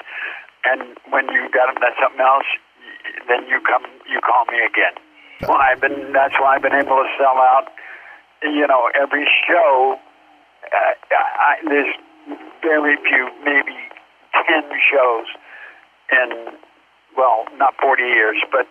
[0.65, 2.47] And when you got them that something else,
[3.27, 4.95] then you come you call me again.
[5.47, 7.71] Well, I've been that's why I've been able to sell out
[8.43, 9.97] you know, every show,
[10.65, 11.95] uh, I, there's
[12.61, 13.77] very few, maybe
[14.47, 15.25] 10 shows
[16.11, 16.53] in,
[17.17, 18.67] well, not 40 years, but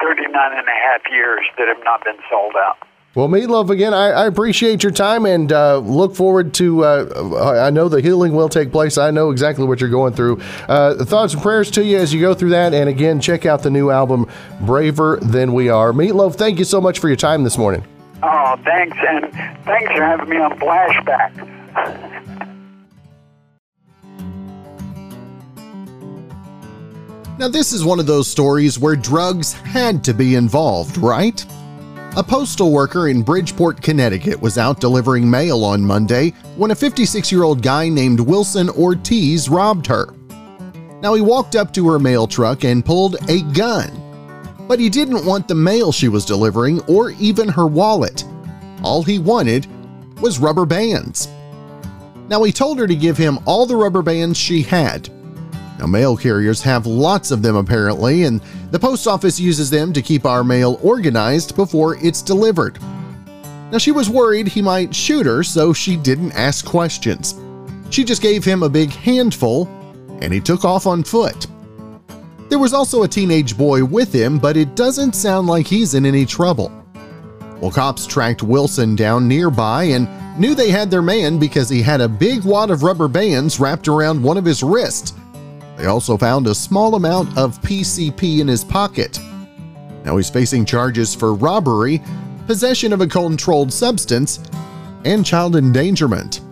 [0.00, 2.78] 39 and a half years that have not been sold out.
[3.14, 6.82] Well, Meatloaf, again, I, I appreciate your time and uh, look forward to.
[6.82, 8.96] Uh, I know the healing will take place.
[8.96, 10.40] I know exactly what you're going through.
[10.66, 12.72] Uh, thoughts and prayers to you as you go through that.
[12.72, 14.30] And again, check out the new album,
[14.62, 15.92] Braver Than We Are.
[15.92, 17.84] Meatloaf, thank you so much for your time this morning.
[18.24, 19.32] Oh, thanks, and
[19.64, 21.48] thanks for having me on Flashback.
[27.38, 31.44] Now, this is one of those stories where drugs had to be involved, right?
[32.16, 37.32] A postal worker in Bridgeport, Connecticut was out delivering mail on Monday when a 56
[37.32, 40.14] year old guy named Wilson Ortiz robbed her.
[41.00, 44.01] Now, he walked up to her mail truck and pulled a gun
[44.68, 48.24] but he didn't want the mail she was delivering or even her wallet.
[48.82, 49.66] All he wanted
[50.20, 51.28] was rubber bands.
[52.28, 55.08] Now, he told her to give him all the rubber bands she had.
[55.78, 58.40] Now, mail carriers have lots of them apparently, and
[58.70, 62.78] the post office uses them to keep our mail organized before it's delivered.
[63.70, 67.34] Now, she was worried he might shoot her, so she didn't ask questions.
[67.90, 69.66] She just gave him a big handful,
[70.20, 71.46] and he took off on foot.
[72.52, 76.04] There was also a teenage boy with him, but it doesn't sound like he's in
[76.04, 76.70] any trouble.
[77.62, 80.06] Well, cops tracked Wilson down nearby and
[80.38, 83.88] knew they had their man because he had a big wad of rubber bands wrapped
[83.88, 85.14] around one of his wrists.
[85.78, 89.18] They also found a small amount of PCP in his pocket.
[90.04, 92.02] Now he's facing charges for robbery,
[92.46, 94.40] possession of a controlled substance,
[95.06, 96.42] and child endangerment.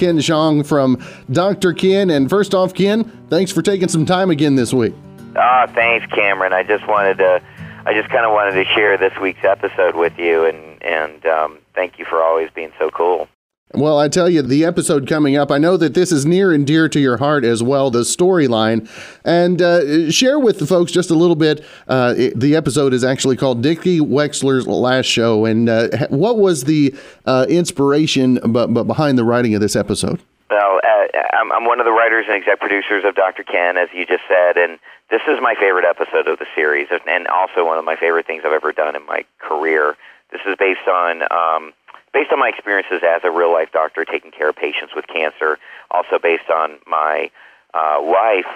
[0.00, 0.98] Ken Jeong from
[1.30, 1.74] Dr.
[1.74, 2.08] Ken.
[2.08, 4.94] And first off, Ken, thanks for taking some time again this week.
[5.36, 6.54] Ah, thanks, Cameron.
[6.54, 7.42] I just wanted to,
[7.84, 11.58] I just kind of wanted to share this week's episode with you, and and um,
[11.74, 13.28] thank you for always being so cool.
[13.72, 16.66] Well, I tell you, the episode coming up, I know that this is near and
[16.66, 18.88] dear to your heart as well, the storyline.
[19.24, 21.64] And uh, share with the folks just a little bit.
[21.86, 25.44] Uh, it, the episode is actually called Dickie Wexler's Last Show.
[25.44, 26.92] And uh, what was the
[27.26, 30.20] uh, inspiration b- b- behind the writing of this episode?
[30.50, 33.44] Well, uh, I'm, I'm one of the writers and exec producers of Dr.
[33.44, 34.56] Ken, as you just said.
[34.56, 38.26] And this is my favorite episode of the series, and also one of my favorite
[38.26, 39.96] things I've ever done in my career.
[40.32, 41.22] This is based on.
[41.30, 41.72] Um,
[42.12, 45.58] based on my experiences as a real life doctor taking care of patients with cancer,
[45.90, 47.30] also based on my
[47.74, 48.46] uh, wife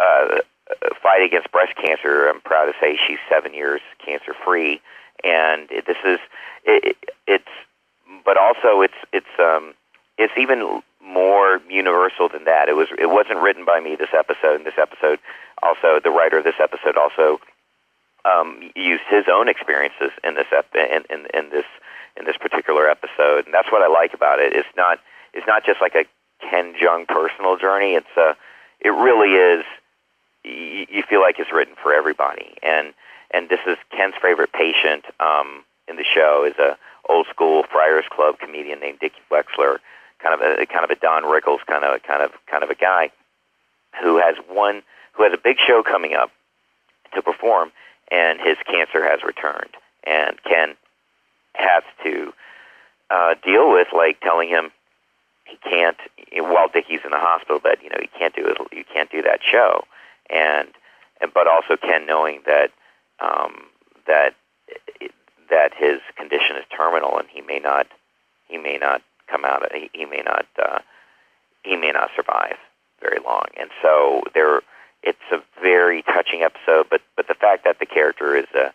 [0.00, 0.38] uh,
[1.02, 2.28] fight against breast cancer.
[2.28, 4.80] I'm proud to say she's seven years cancer free,
[5.22, 6.18] and this is
[6.64, 6.96] it,
[7.26, 7.44] it's,
[8.24, 9.74] but also it's it's um,
[10.18, 12.68] it's even more universal than that.
[12.68, 14.56] It was it wasn't written by me this episode.
[14.56, 15.18] And this episode
[15.62, 17.40] also the writer of this episode also
[18.24, 21.66] um, used his own experiences in this ep- in, in, in this
[22.16, 24.52] in this particular episode, and that's what I like about it.
[24.52, 24.98] It's not
[25.32, 26.04] it's not just like a
[26.40, 27.94] Ken Jeong personal journey.
[27.94, 28.36] It's a
[28.80, 29.64] it really is.
[30.44, 32.94] You, you feel like it's written for everybody, and
[33.32, 38.04] and this is Ken's favorite patient um, in the show is a old school Friars
[38.10, 39.78] Club comedian named Dickie Wexler,
[40.20, 42.74] kind of a kind of a Don Rickles kind of kind of kind of a
[42.74, 43.10] guy
[44.00, 46.30] who has one who has a big show coming up
[47.14, 47.72] to perform,
[48.10, 49.70] and his cancer has returned,
[50.04, 50.76] and Ken
[51.58, 52.32] has to
[53.10, 54.70] uh, deal with, like telling him
[55.44, 55.96] he can't
[56.32, 57.78] while Dickie's in the hospital bed.
[57.82, 58.58] You know, you can't do it.
[58.72, 59.84] You can't do that show,
[60.28, 60.68] and
[61.20, 62.70] and but also Ken knowing that
[63.20, 63.66] um,
[64.06, 64.34] that
[65.50, 67.86] that his condition is terminal and he may not
[68.48, 69.62] he may not come out.
[69.72, 70.78] He, he may not uh,
[71.62, 72.56] he may not survive
[73.00, 74.62] very long, and so there.
[75.02, 78.72] It's a very touching episode, but but the fact that the character is a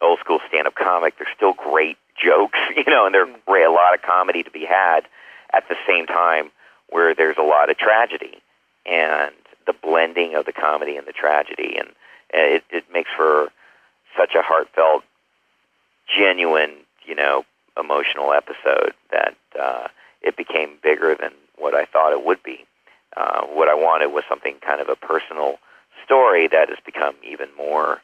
[0.00, 3.94] old school stand up comic, there's still great jokes, you know, and there's a lot
[3.94, 5.02] of comedy to be had
[5.52, 6.50] at the same time
[6.88, 8.42] where there's a lot of tragedy
[8.84, 9.32] and
[9.66, 11.88] the blending of the comedy and the tragedy and
[12.32, 13.50] it, it makes for
[14.16, 15.04] such a heartfelt,
[16.18, 16.72] genuine,
[17.04, 17.44] you know,
[17.78, 19.88] emotional episode that uh,
[20.22, 22.64] it became bigger than what I thought it would be.
[23.16, 25.58] Uh, what I wanted was something kind of a personal
[26.04, 28.00] story that has become even more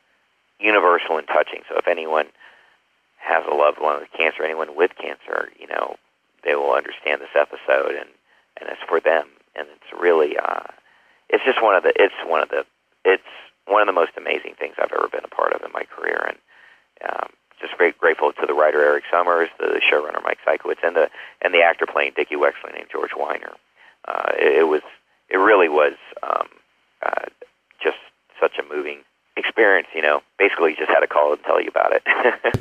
[0.61, 1.63] universal and touching.
[1.69, 2.27] So if anyone
[3.19, 5.97] has a loved one with cancer, anyone with cancer, you know,
[6.45, 8.09] they will understand this episode, and
[8.61, 10.67] and it's for them, and it's really, uh,
[11.29, 12.65] it's just one of the, it's one of the,
[13.05, 13.23] it's
[13.67, 16.27] one of the most amazing things I've ever been a part of in my career,
[16.27, 16.39] and
[17.09, 17.29] um,
[17.61, 21.11] just very grateful to the writer Eric Summers, the showrunner Mike Sikowitz, and the
[21.43, 23.55] and the actor playing Dickie Wexler named George Wyner.
[24.07, 24.83] Uh, it, it was,
[25.29, 26.49] it really was um,
[27.03, 27.27] uh,
[27.83, 27.99] just
[28.41, 29.01] such a moving
[29.39, 32.03] experience, you know, basically just had to call and tell you about it.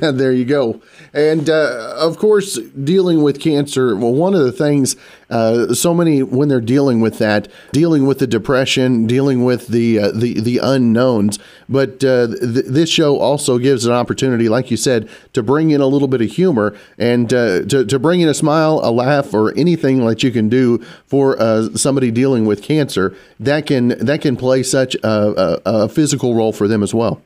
[0.16, 0.80] there you go.
[1.12, 4.96] And uh, of course, dealing with cancer, well, one of the things,
[5.30, 9.98] uh, so many when they're dealing with that, dealing with the depression, dealing with the
[9.98, 11.38] uh, the the unknowns.
[11.68, 15.80] But uh, th- this show also gives an opportunity, like you said, to bring in
[15.80, 19.34] a little bit of humor and uh, to to bring in a smile, a laugh,
[19.34, 23.14] or anything that you can do for uh, somebody dealing with cancer.
[23.38, 27.20] That can that can play such a, a, a physical role for them as well.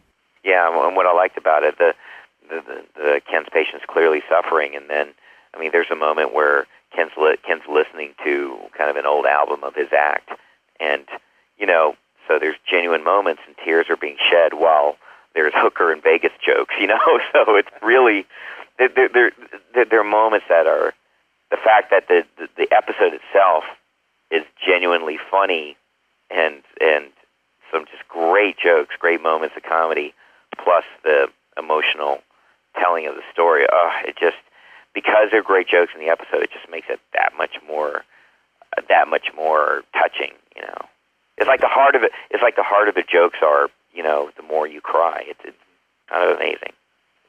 [0.45, 1.95] Yeah, and what I liked about it, the
[2.49, 5.15] the, the, the Ken's patient's clearly suffering, and then
[5.55, 9.27] I mean, there's a moment where Ken's li- Ken's listening to kind of an old
[9.27, 10.31] album of his act,
[10.81, 11.05] and
[11.59, 11.97] you know,
[12.29, 14.97] so there's genuine moments, and tears are being shed while
[15.35, 16.99] there's hooker and Vegas jokes, you know.
[17.33, 18.27] So it's really
[18.79, 19.33] there there
[19.75, 20.95] there, are moments that are
[21.51, 23.65] the fact that the, the the episode itself
[24.31, 25.77] is genuinely funny
[26.31, 27.07] and and
[27.73, 30.15] some just great jokes, great moments of comedy,
[30.63, 32.23] plus the emotional
[32.79, 33.67] telling of the story.
[33.71, 34.37] Oh, it just
[34.95, 38.05] because they're great jokes in the episode, it just makes it that much more
[38.77, 40.33] uh, that much more touching.
[40.57, 40.89] You know,
[41.39, 42.13] it's like the heart of it.
[42.31, 43.69] It's like the heart of the jokes are.
[43.95, 45.57] You know, the more you cry, it's, it's
[46.09, 46.73] kind of amazing.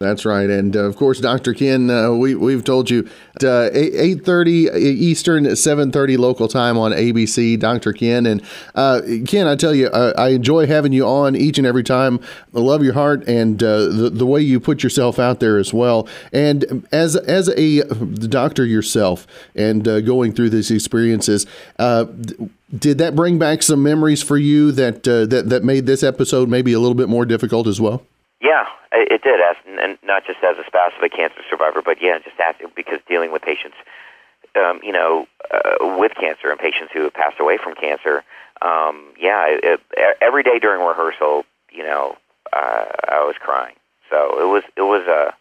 [0.03, 1.53] That's right, and uh, of course, Dr.
[1.53, 3.09] Ken, uh, we we've told you
[3.41, 7.57] uh, eight thirty Eastern, seven thirty local time on ABC.
[7.57, 7.93] Dr.
[7.93, 8.41] Ken and
[8.75, 12.19] uh, Ken, I tell you, I enjoy having you on each and every time.
[12.53, 15.73] I love your heart and uh, the the way you put yourself out there as
[15.73, 16.07] well.
[16.33, 17.83] And as as a
[18.27, 19.25] doctor yourself,
[19.55, 21.45] and uh, going through these experiences
[22.77, 26.49] did that bring back some memories for you that uh, that that made this episode
[26.49, 28.03] maybe a little bit more difficult as well?
[28.43, 32.01] Yeah, it did, as and not just as a spouse of a cancer survivor, but
[32.01, 33.77] yeah, just as, because dealing with patients
[34.55, 38.23] um, you know, uh, with cancer and patients who have passed away from cancer.
[38.61, 42.17] Um, yeah, it, it, every day during rehearsal, you know,
[42.53, 43.75] uh, I was crying.
[44.09, 45.33] So it was it was a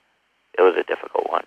[0.59, 1.45] it was a difficult one.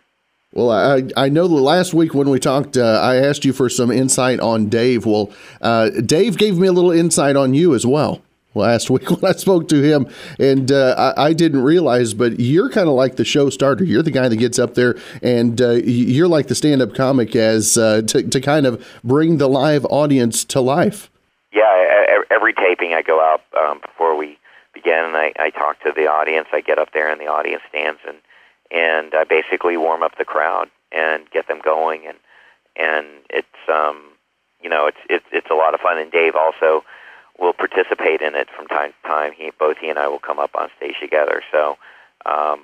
[0.54, 3.68] Well, I, I know the last week when we talked, uh, I asked you for
[3.68, 5.06] some insight on Dave.
[5.06, 8.22] Well, uh, Dave gave me a little insight on you as well
[8.56, 10.08] last week when I spoke to him,
[10.40, 13.84] and uh, I, I, didn't realize, but you're kind of like the show starter.
[13.84, 17.78] You're the guy that gets up there, and uh, you're like the stand-up comic as
[17.78, 21.10] uh, to to kind of bring the live audience to life.
[21.54, 24.38] Yeah, every taping I go out um, before we
[24.74, 26.48] begin, and I, I talk to the audience.
[26.52, 28.18] I get up there, and the audience stands and
[28.72, 32.18] and I basically warm up the crowd and get them going and
[32.76, 34.02] and it's um
[34.62, 36.84] you know it's it's it's a lot of fun and Dave also
[37.40, 40.40] will participate in it from time to time he both he and I will come
[40.40, 41.78] up on stage together so
[42.26, 42.62] um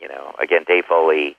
[0.00, 1.36] you know again Dave Foley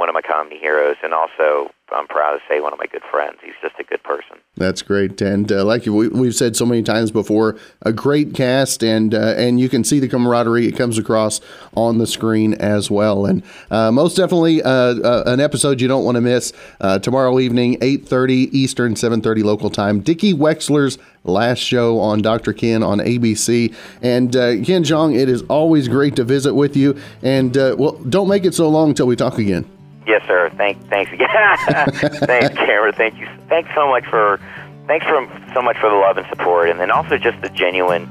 [0.00, 3.02] one of my comedy heroes, and also I'm proud to say one of my good
[3.10, 3.36] friends.
[3.44, 4.38] He's just a good person.
[4.56, 8.82] That's great, and uh, like we, have said so many times before, a great cast,
[8.82, 10.66] and uh, and you can see the camaraderie.
[10.66, 11.42] It comes across
[11.74, 16.04] on the screen as well, and uh, most definitely uh, uh, an episode you don't
[16.04, 16.54] want to miss.
[16.80, 20.00] Uh, tomorrow evening, 8:30 Eastern, 7:30 local time.
[20.00, 22.52] Dickie Wexler's last show on Dr.
[22.52, 23.74] Ken on ABC.
[24.02, 27.00] And uh, Ken Jeong, it is always great to visit with you.
[27.22, 29.68] And uh, well, don't make it so long until we talk again.
[30.06, 30.50] Yes, sir.
[30.56, 31.28] Thank, thanks again.
[32.26, 32.94] thanks, Cameron.
[32.94, 33.28] Thank you.
[33.48, 34.40] Thanks so much for,
[34.86, 38.08] thanks for so much for the love and support, and then also just the genuine,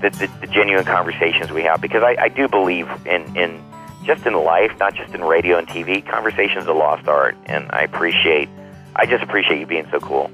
[0.00, 1.80] the, the, the genuine conversations we have.
[1.80, 3.62] Because I, I do believe in in
[4.04, 6.06] just in life, not just in radio and TV.
[6.06, 8.48] Conversations a lost art, and I appreciate,
[8.96, 10.30] I just appreciate you being so cool.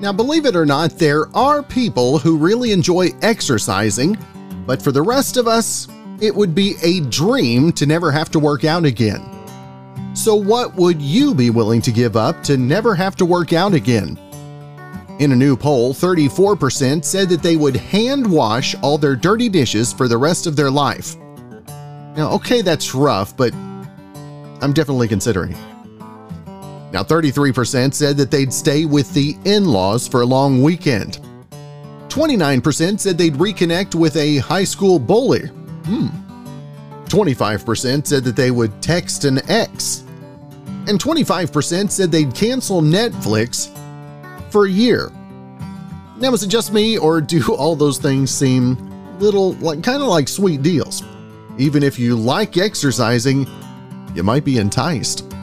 [0.00, 4.18] Now, believe it or not, there are people who really enjoy exercising
[4.66, 5.88] but for the rest of us,
[6.20, 9.22] it would be a dream to never have to work out again.
[10.14, 13.74] So, what would you be willing to give up to never have to work out
[13.74, 14.18] again?
[15.20, 19.92] In a new poll, 34% said that they would hand wash all their dirty dishes
[19.92, 21.16] for the rest of their life.
[22.16, 25.54] Now, okay, that's rough, but I'm definitely considering.
[26.94, 31.18] Now, 33% said that they'd stay with the in laws for a long weekend.
[32.06, 35.48] 29% said they'd reconnect with a high school bully.
[35.86, 36.06] Hmm.
[37.06, 40.04] 25% said that they would text an ex.
[40.86, 43.76] And 25% said they'd cancel Netflix
[44.52, 45.10] for a year.
[46.18, 50.06] Now, is it just me, or do all those things seem little, like kind of
[50.06, 51.02] like sweet deals?
[51.58, 53.48] Even if you like exercising,
[54.14, 55.33] you might be enticed.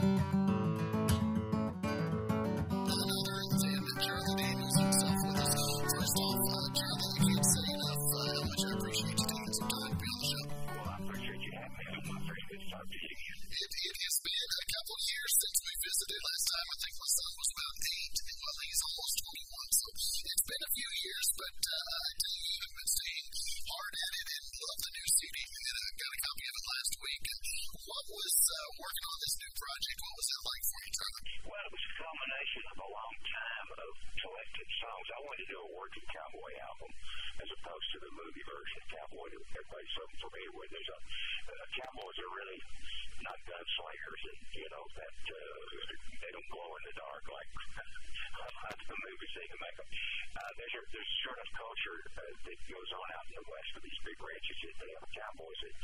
[49.41, 49.89] mistaken, Michael.
[50.37, 53.69] Uh, there's, a, there's sort of culture uh, that goes on out in the West
[53.73, 55.75] with these big ranches that they have cowboys that,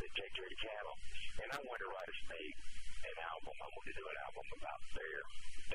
[0.00, 0.96] that take the cattle.
[1.44, 2.42] And I want to write a, a
[3.12, 3.52] an album.
[3.52, 5.20] I want to do an album about their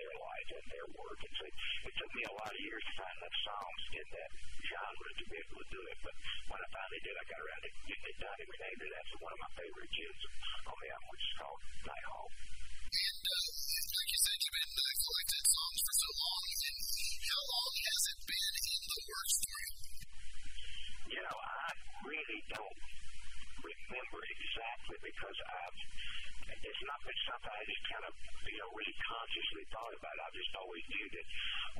[0.01, 1.19] their life and their work.
[1.21, 1.49] It's a,
[1.89, 4.31] it took me a lot of years to find enough songs in that
[4.65, 5.97] genre to be able to do it.
[6.01, 6.15] But
[6.49, 8.93] when I finally did, I got around to getting it done, and we named it
[8.97, 10.19] after one of my favorite kids
[10.69, 12.31] on the album, which is called Night Hawk.
[12.87, 13.45] And uh,
[13.93, 16.86] like you said, you've been uh, collecting songs for so long, and
[17.27, 19.75] how long has it been in the works for you?
[21.11, 21.67] You know, I
[22.07, 22.79] really don't
[23.67, 25.79] remember exactly because I've
[26.47, 28.13] it's not been something I just kind of,
[28.47, 30.15] you know, really consciously thought about.
[30.23, 31.25] I just always knew that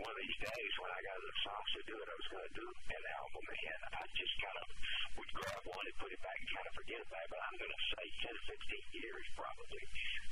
[0.03, 2.47] one of these days when I got the songs to do it, I was going
[2.47, 4.67] to do an album, and I just kind of
[5.17, 7.29] would grab one and put it back and kind of forget about it.
[7.31, 9.83] But I'm going to say 10 to 15 years probably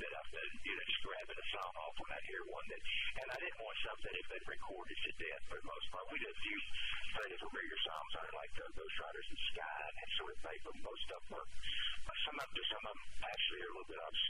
[0.04, 2.82] that I've been, you know, just grabbing a song off when I hear one that,
[3.24, 6.04] and I didn't want something that had been recorded to death for the most part.
[6.12, 6.60] We did a few
[7.16, 10.32] things of bigger songs on it, like the Ghost Riders the Sky and that sort
[10.36, 11.48] of thing, but most of them are,
[12.28, 14.25] some of them, some of them actually are a little bit obscure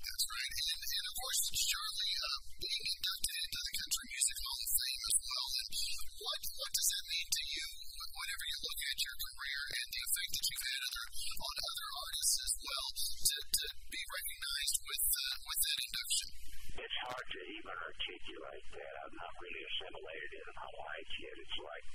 [0.00, 0.54] that's right.
[0.70, 5.02] And, and of course, Charlie uh, being inducted into the Country Music Hall of Fame
[5.10, 5.48] as well.
[5.60, 5.68] And
[6.20, 7.66] what does that mean to you
[8.10, 11.06] whenever you look at your career and the effect that you've had other,
[11.40, 16.49] on other artists as well to, to be recognized with uh, with that induction?
[16.80, 18.92] It's hard to even articulate that.
[19.04, 21.36] I've not really assimilated in my life yet.
[21.36, 21.86] It's like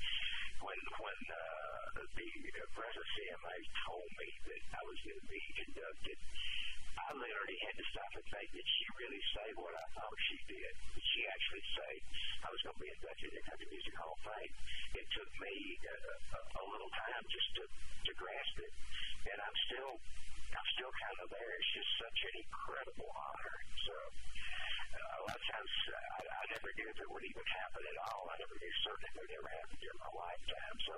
[0.62, 3.56] when when uh, the president CMA
[3.90, 6.18] told me that I was going to be inducted.
[7.02, 10.38] I literally had to stop and think, did she really say what I thought she
[10.54, 10.74] did?
[10.96, 11.92] Did she actually say
[12.46, 14.54] I was going to be inducted in Country Music Hall of Fame?
[15.02, 18.74] It took me a, a, a little time just to, to grasp it,
[19.34, 19.94] and I'm still
[20.56, 21.52] I'm still kind of there.
[21.60, 23.45] It's just such an incredible honor.
[25.56, 28.28] So uh, uh, I, I never knew if it would even happen at all.
[28.28, 30.78] I never knew certainly it would ever happen during my lifetime.
[30.84, 30.94] So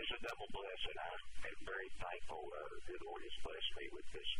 [0.00, 0.96] it's a double blessing.
[0.96, 4.30] I am very thankful uh, the Lord has blessed me with this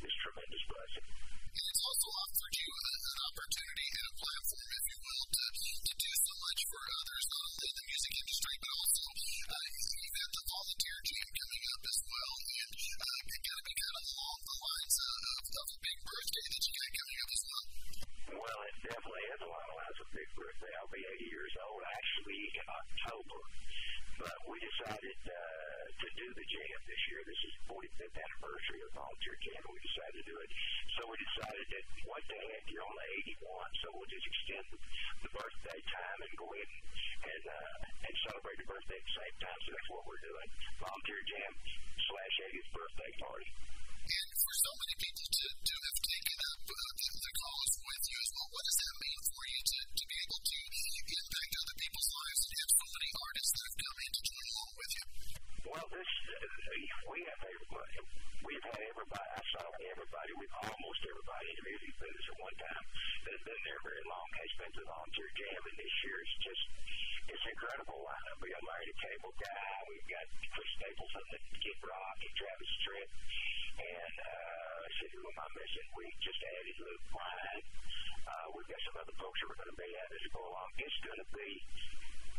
[0.00, 1.06] this tremendous blessing.
[1.12, 5.44] And it's also offered you a, an opportunity and a platform, if you will, to,
[5.60, 9.66] to do so much for others, not only in the music industry, but also uh,
[9.92, 12.32] you've got the volunteer jam coming up as well.
[12.48, 15.98] And uh, it's going to be kind of along the lines of, of a big
[16.00, 17.32] birthday that you got coming up
[18.38, 18.60] well.
[18.68, 20.72] It definitely is along the lines of big birthday.
[20.80, 23.40] I'll be 80 years old actually in October.
[24.22, 27.20] But we decided uh, to do the jam this year.
[27.26, 29.60] This is the 45th anniversary of Volunteer Jam.
[29.66, 30.50] and We decided to do it.
[30.94, 33.08] So we decided that what the heck, you're only
[33.42, 34.66] 81, so we'll just extend
[35.26, 36.68] the birthday time and go in
[37.26, 37.76] and uh,
[38.06, 39.58] and celebrate the birthday at the same time.
[39.66, 40.48] So that's what we're doing.
[40.78, 41.52] Volunteer Jam
[42.06, 43.48] slash 80th birthday party.
[44.12, 48.04] And for so many people to, to have taken up uh, the, the cause with
[48.12, 50.58] you as well, what does that mean for you to, to be able to
[51.16, 54.46] impact other people's lives and have so many artists that have come in to join
[54.52, 55.04] along with you?
[55.62, 56.44] Well, this uh,
[57.08, 57.96] we have everybody.
[58.42, 59.28] We've had everybody.
[59.32, 60.30] I saw everybody.
[60.36, 62.84] We've almost everybody in the music business at one time
[63.22, 66.36] that has been there very long has been to volunteer jam, and this year it's
[66.42, 66.62] just
[67.32, 68.36] it's incredible lineup.
[68.44, 69.72] We got Larry the Cable Guy.
[69.88, 73.10] We've got Chris Stapleton, the Kid Rock, and Travis Tritt.
[73.80, 75.88] And uh, let's see who am I missing?
[75.96, 77.64] We just added Luke Bryan.
[78.22, 80.44] Uh, we've got some other folks that are going to be at as we go
[80.44, 80.68] along.
[80.76, 81.50] It's going to be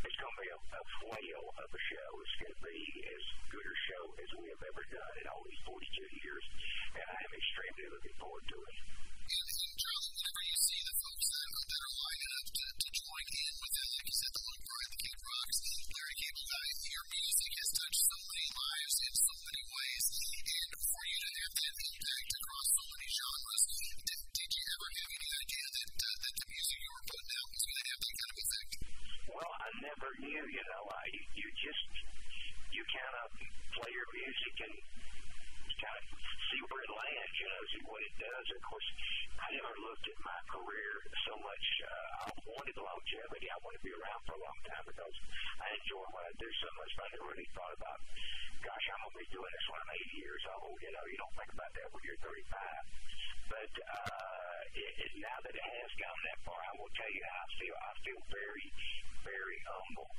[0.04, 2.10] it's going to be a, a whale of a show.
[2.20, 5.42] It's going to be as good a show as we have ever done in all
[5.48, 5.80] these 42
[6.22, 6.44] years,
[6.92, 8.76] and I am extremely looking forward to it.
[9.24, 12.88] And, and Charlie, whenever you see the folks that, that are lining up to, to
[12.92, 13.73] join in with
[30.04, 30.84] Never knew, you know.
[30.84, 31.88] I, you, you just,
[32.76, 33.32] you kind of
[33.72, 34.74] play your music and
[35.80, 36.04] kind of
[36.52, 38.46] see where it lands, you know, see what it does.
[38.52, 38.88] Of course,
[39.40, 40.92] I never looked at my career
[41.24, 41.64] so much.
[41.88, 43.48] Uh, I wanted longevity.
[43.48, 45.16] I want to be around for a long time because
[45.64, 46.90] I enjoy what I do so much.
[47.00, 48.00] But I never really thought about,
[48.60, 50.76] gosh, I'm to be doing this when I'm 80 years old.
[50.84, 52.44] You know, you don't think about that when you're 35.
[53.56, 57.24] But uh, it, it, now that it has gone that far, I will tell you
[57.24, 57.76] I feel.
[57.80, 58.68] I feel very,
[59.24, 60.10] very humble.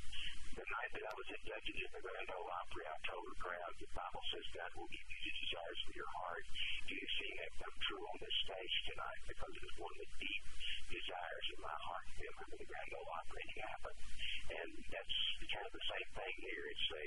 [0.55, 3.73] The night that I was inducted in the Grand Ole Opry, I told the crowd,
[3.75, 6.45] the Bible says God will give you the desires of your heart.
[6.89, 9.21] Do you see that come true on this stage tonight?
[9.29, 10.43] Because it was one of the deep
[10.89, 13.99] desires of my heart to be able to the Grand Ole Opry and it happened.
[14.45, 15.15] And that's
[15.55, 16.65] kind of the same thing here.
[16.67, 17.03] It's a,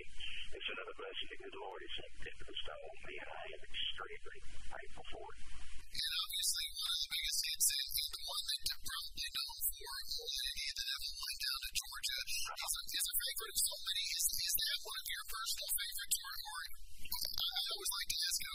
[0.56, 4.38] it's another blessing that the Lord has bestowed on me, and I am extremely
[4.72, 5.40] thankful for it.
[5.88, 9.88] And obviously, one of the biggest hits is the one that you're probably known for,
[9.88, 14.04] Old Lady that Evelyn down in Georgia, is a, is a favorite of so many.
[14.12, 16.60] Is, is that one of your personal favorites, or, or
[17.08, 18.52] I always like to ask an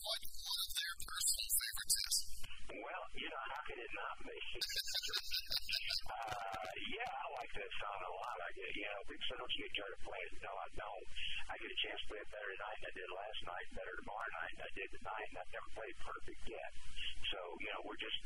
[0.00, 2.33] what one of their personal favorites is?
[2.72, 4.38] Well, you know, how could it not be?
[6.08, 8.36] uh, yeah, I like that song a lot.
[8.40, 10.40] I get, you know, because I don't get tired of playing it.
[10.40, 11.06] No, I don't.
[11.44, 13.94] I get a chance to play it better tonight than I did last night, better
[14.00, 16.70] tomorrow night than I did tonight, and I've never played perfect yet.
[17.32, 18.20] So, you know, we're just,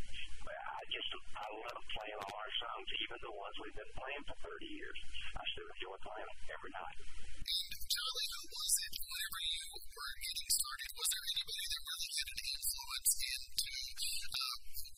[0.47, 4.37] I just, I love playing all our songs, even the ones we've been playing for
[4.39, 4.99] 30 years.
[5.35, 6.99] I still enjoy playing them every night.
[6.99, 10.89] And Charlie, who was it whenever you were getting started?
[10.95, 12.58] Was there anybody that really into uh,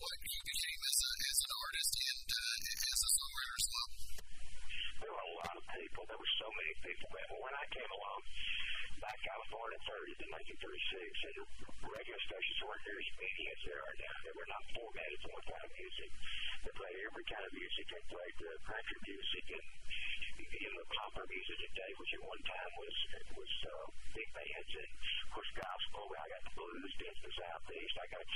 [0.01, 3.89] what you became as, a, as an artist and uh, as a songwriter as well?
[5.01, 6.03] There were a lot of people.
[6.09, 7.07] There were so many people.
[7.13, 8.21] But when I came along,
[9.05, 11.37] back I was born in 30s in 1936, and
[11.85, 14.17] radio stations weren't near as many as there are now.
[14.25, 16.11] They were not formatted for one kind of music.
[16.65, 17.85] They played every kind of music.
[17.93, 19.67] They played the country music and
[20.49, 22.97] you know, popper music today, which at one time was
[23.37, 23.87] was uh,
[24.17, 26.05] big bands, and of course gospel.
[26.17, 27.95] I got the blues, dance the southeast.
[28.01, 28.29] I got a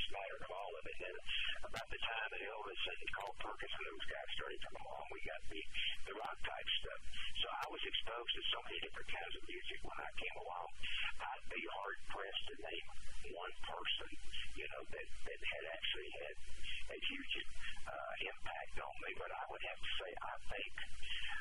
[0.44, 0.98] of all of it.
[1.00, 1.16] And
[1.64, 5.07] about the time that Elvis and Carl Perkins and those guys started to come along,
[5.12, 5.62] we got the
[6.11, 7.00] the rock type stuff.
[7.40, 10.68] So I was folks to so many different kinds of music when I came along.
[11.24, 14.11] I'd be hard pressed to name one person,
[14.59, 16.35] you know, that, that had actually had
[16.93, 17.35] a huge
[17.89, 19.11] uh, impact on me.
[19.16, 20.72] But I would have to say, I think,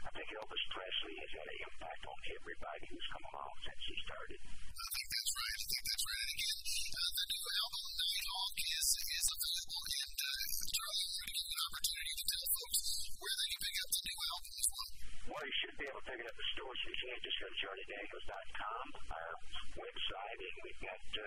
[0.03, 3.95] I think Elvis Presley has had an impact on everybody who's come along since he
[4.07, 4.39] started.
[4.43, 5.57] I think that's right.
[5.59, 6.21] I think that's right.
[6.23, 10.31] And again, uh, the new album Nighthawk is is available, and uh,
[10.73, 12.79] Charlie, I want to give you an opportunity to tell folks
[13.21, 14.89] where they can pick up the new album as well.
[15.23, 16.79] Well, you should be able to pick it up at stores.
[16.83, 19.33] You can just go to JohnnyDaniels.com, our
[19.79, 21.23] website, and we've got uh,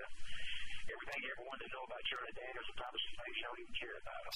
[0.93, 4.23] everything ever wanted to know about Daniels and probably some things don't even care about
[4.23, 4.35] him.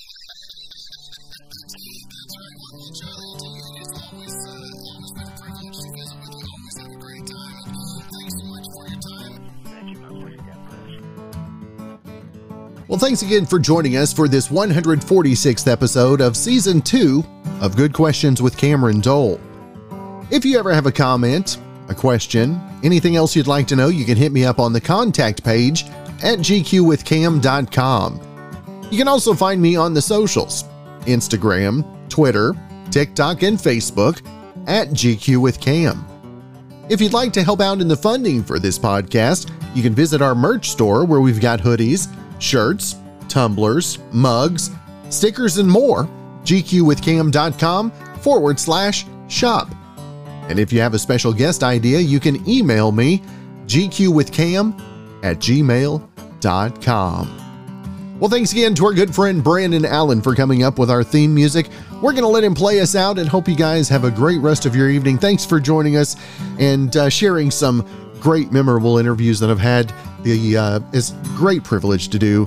[12.89, 17.23] Well, thanks again for joining us for this 146th episode of Season 2
[17.61, 19.41] of Good Questions with Cameron Dole.
[20.33, 24.05] If you ever have a comment, a question, anything else you'd like to know, you
[24.05, 25.85] can hit me up on the contact page
[26.23, 28.21] at gqwithcam.com.
[28.91, 30.65] You can also find me on the socials
[31.03, 32.55] Instagram, Twitter,
[32.91, 34.21] TikTok, and Facebook
[34.67, 36.05] at GQWithCam.
[36.91, 40.21] If you'd like to help out in the funding for this podcast, you can visit
[40.21, 42.97] our merch store where we've got hoodies, shirts,
[43.29, 44.71] tumblers, mugs,
[45.09, 46.09] stickers, and more.
[46.45, 49.71] GQWithCam.com forward slash shop.
[50.49, 53.23] And if you have a special guest idea, you can email me
[53.67, 54.75] gqwithcam
[55.23, 56.10] at gmail.com.
[58.19, 61.35] Well, thanks again to our good friend Brandon Allen for coming up with our theme
[61.35, 61.69] music.
[62.03, 64.41] We're going to let him play us out and hope you guys have a great
[64.41, 65.17] rest of your evening.
[65.17, 66.17] Thanks for joining us
[66.59, 67.87] and uh, sharing some
[68.21, 72.47] great, memorable interviews that I've had the uh, it's great privilege to do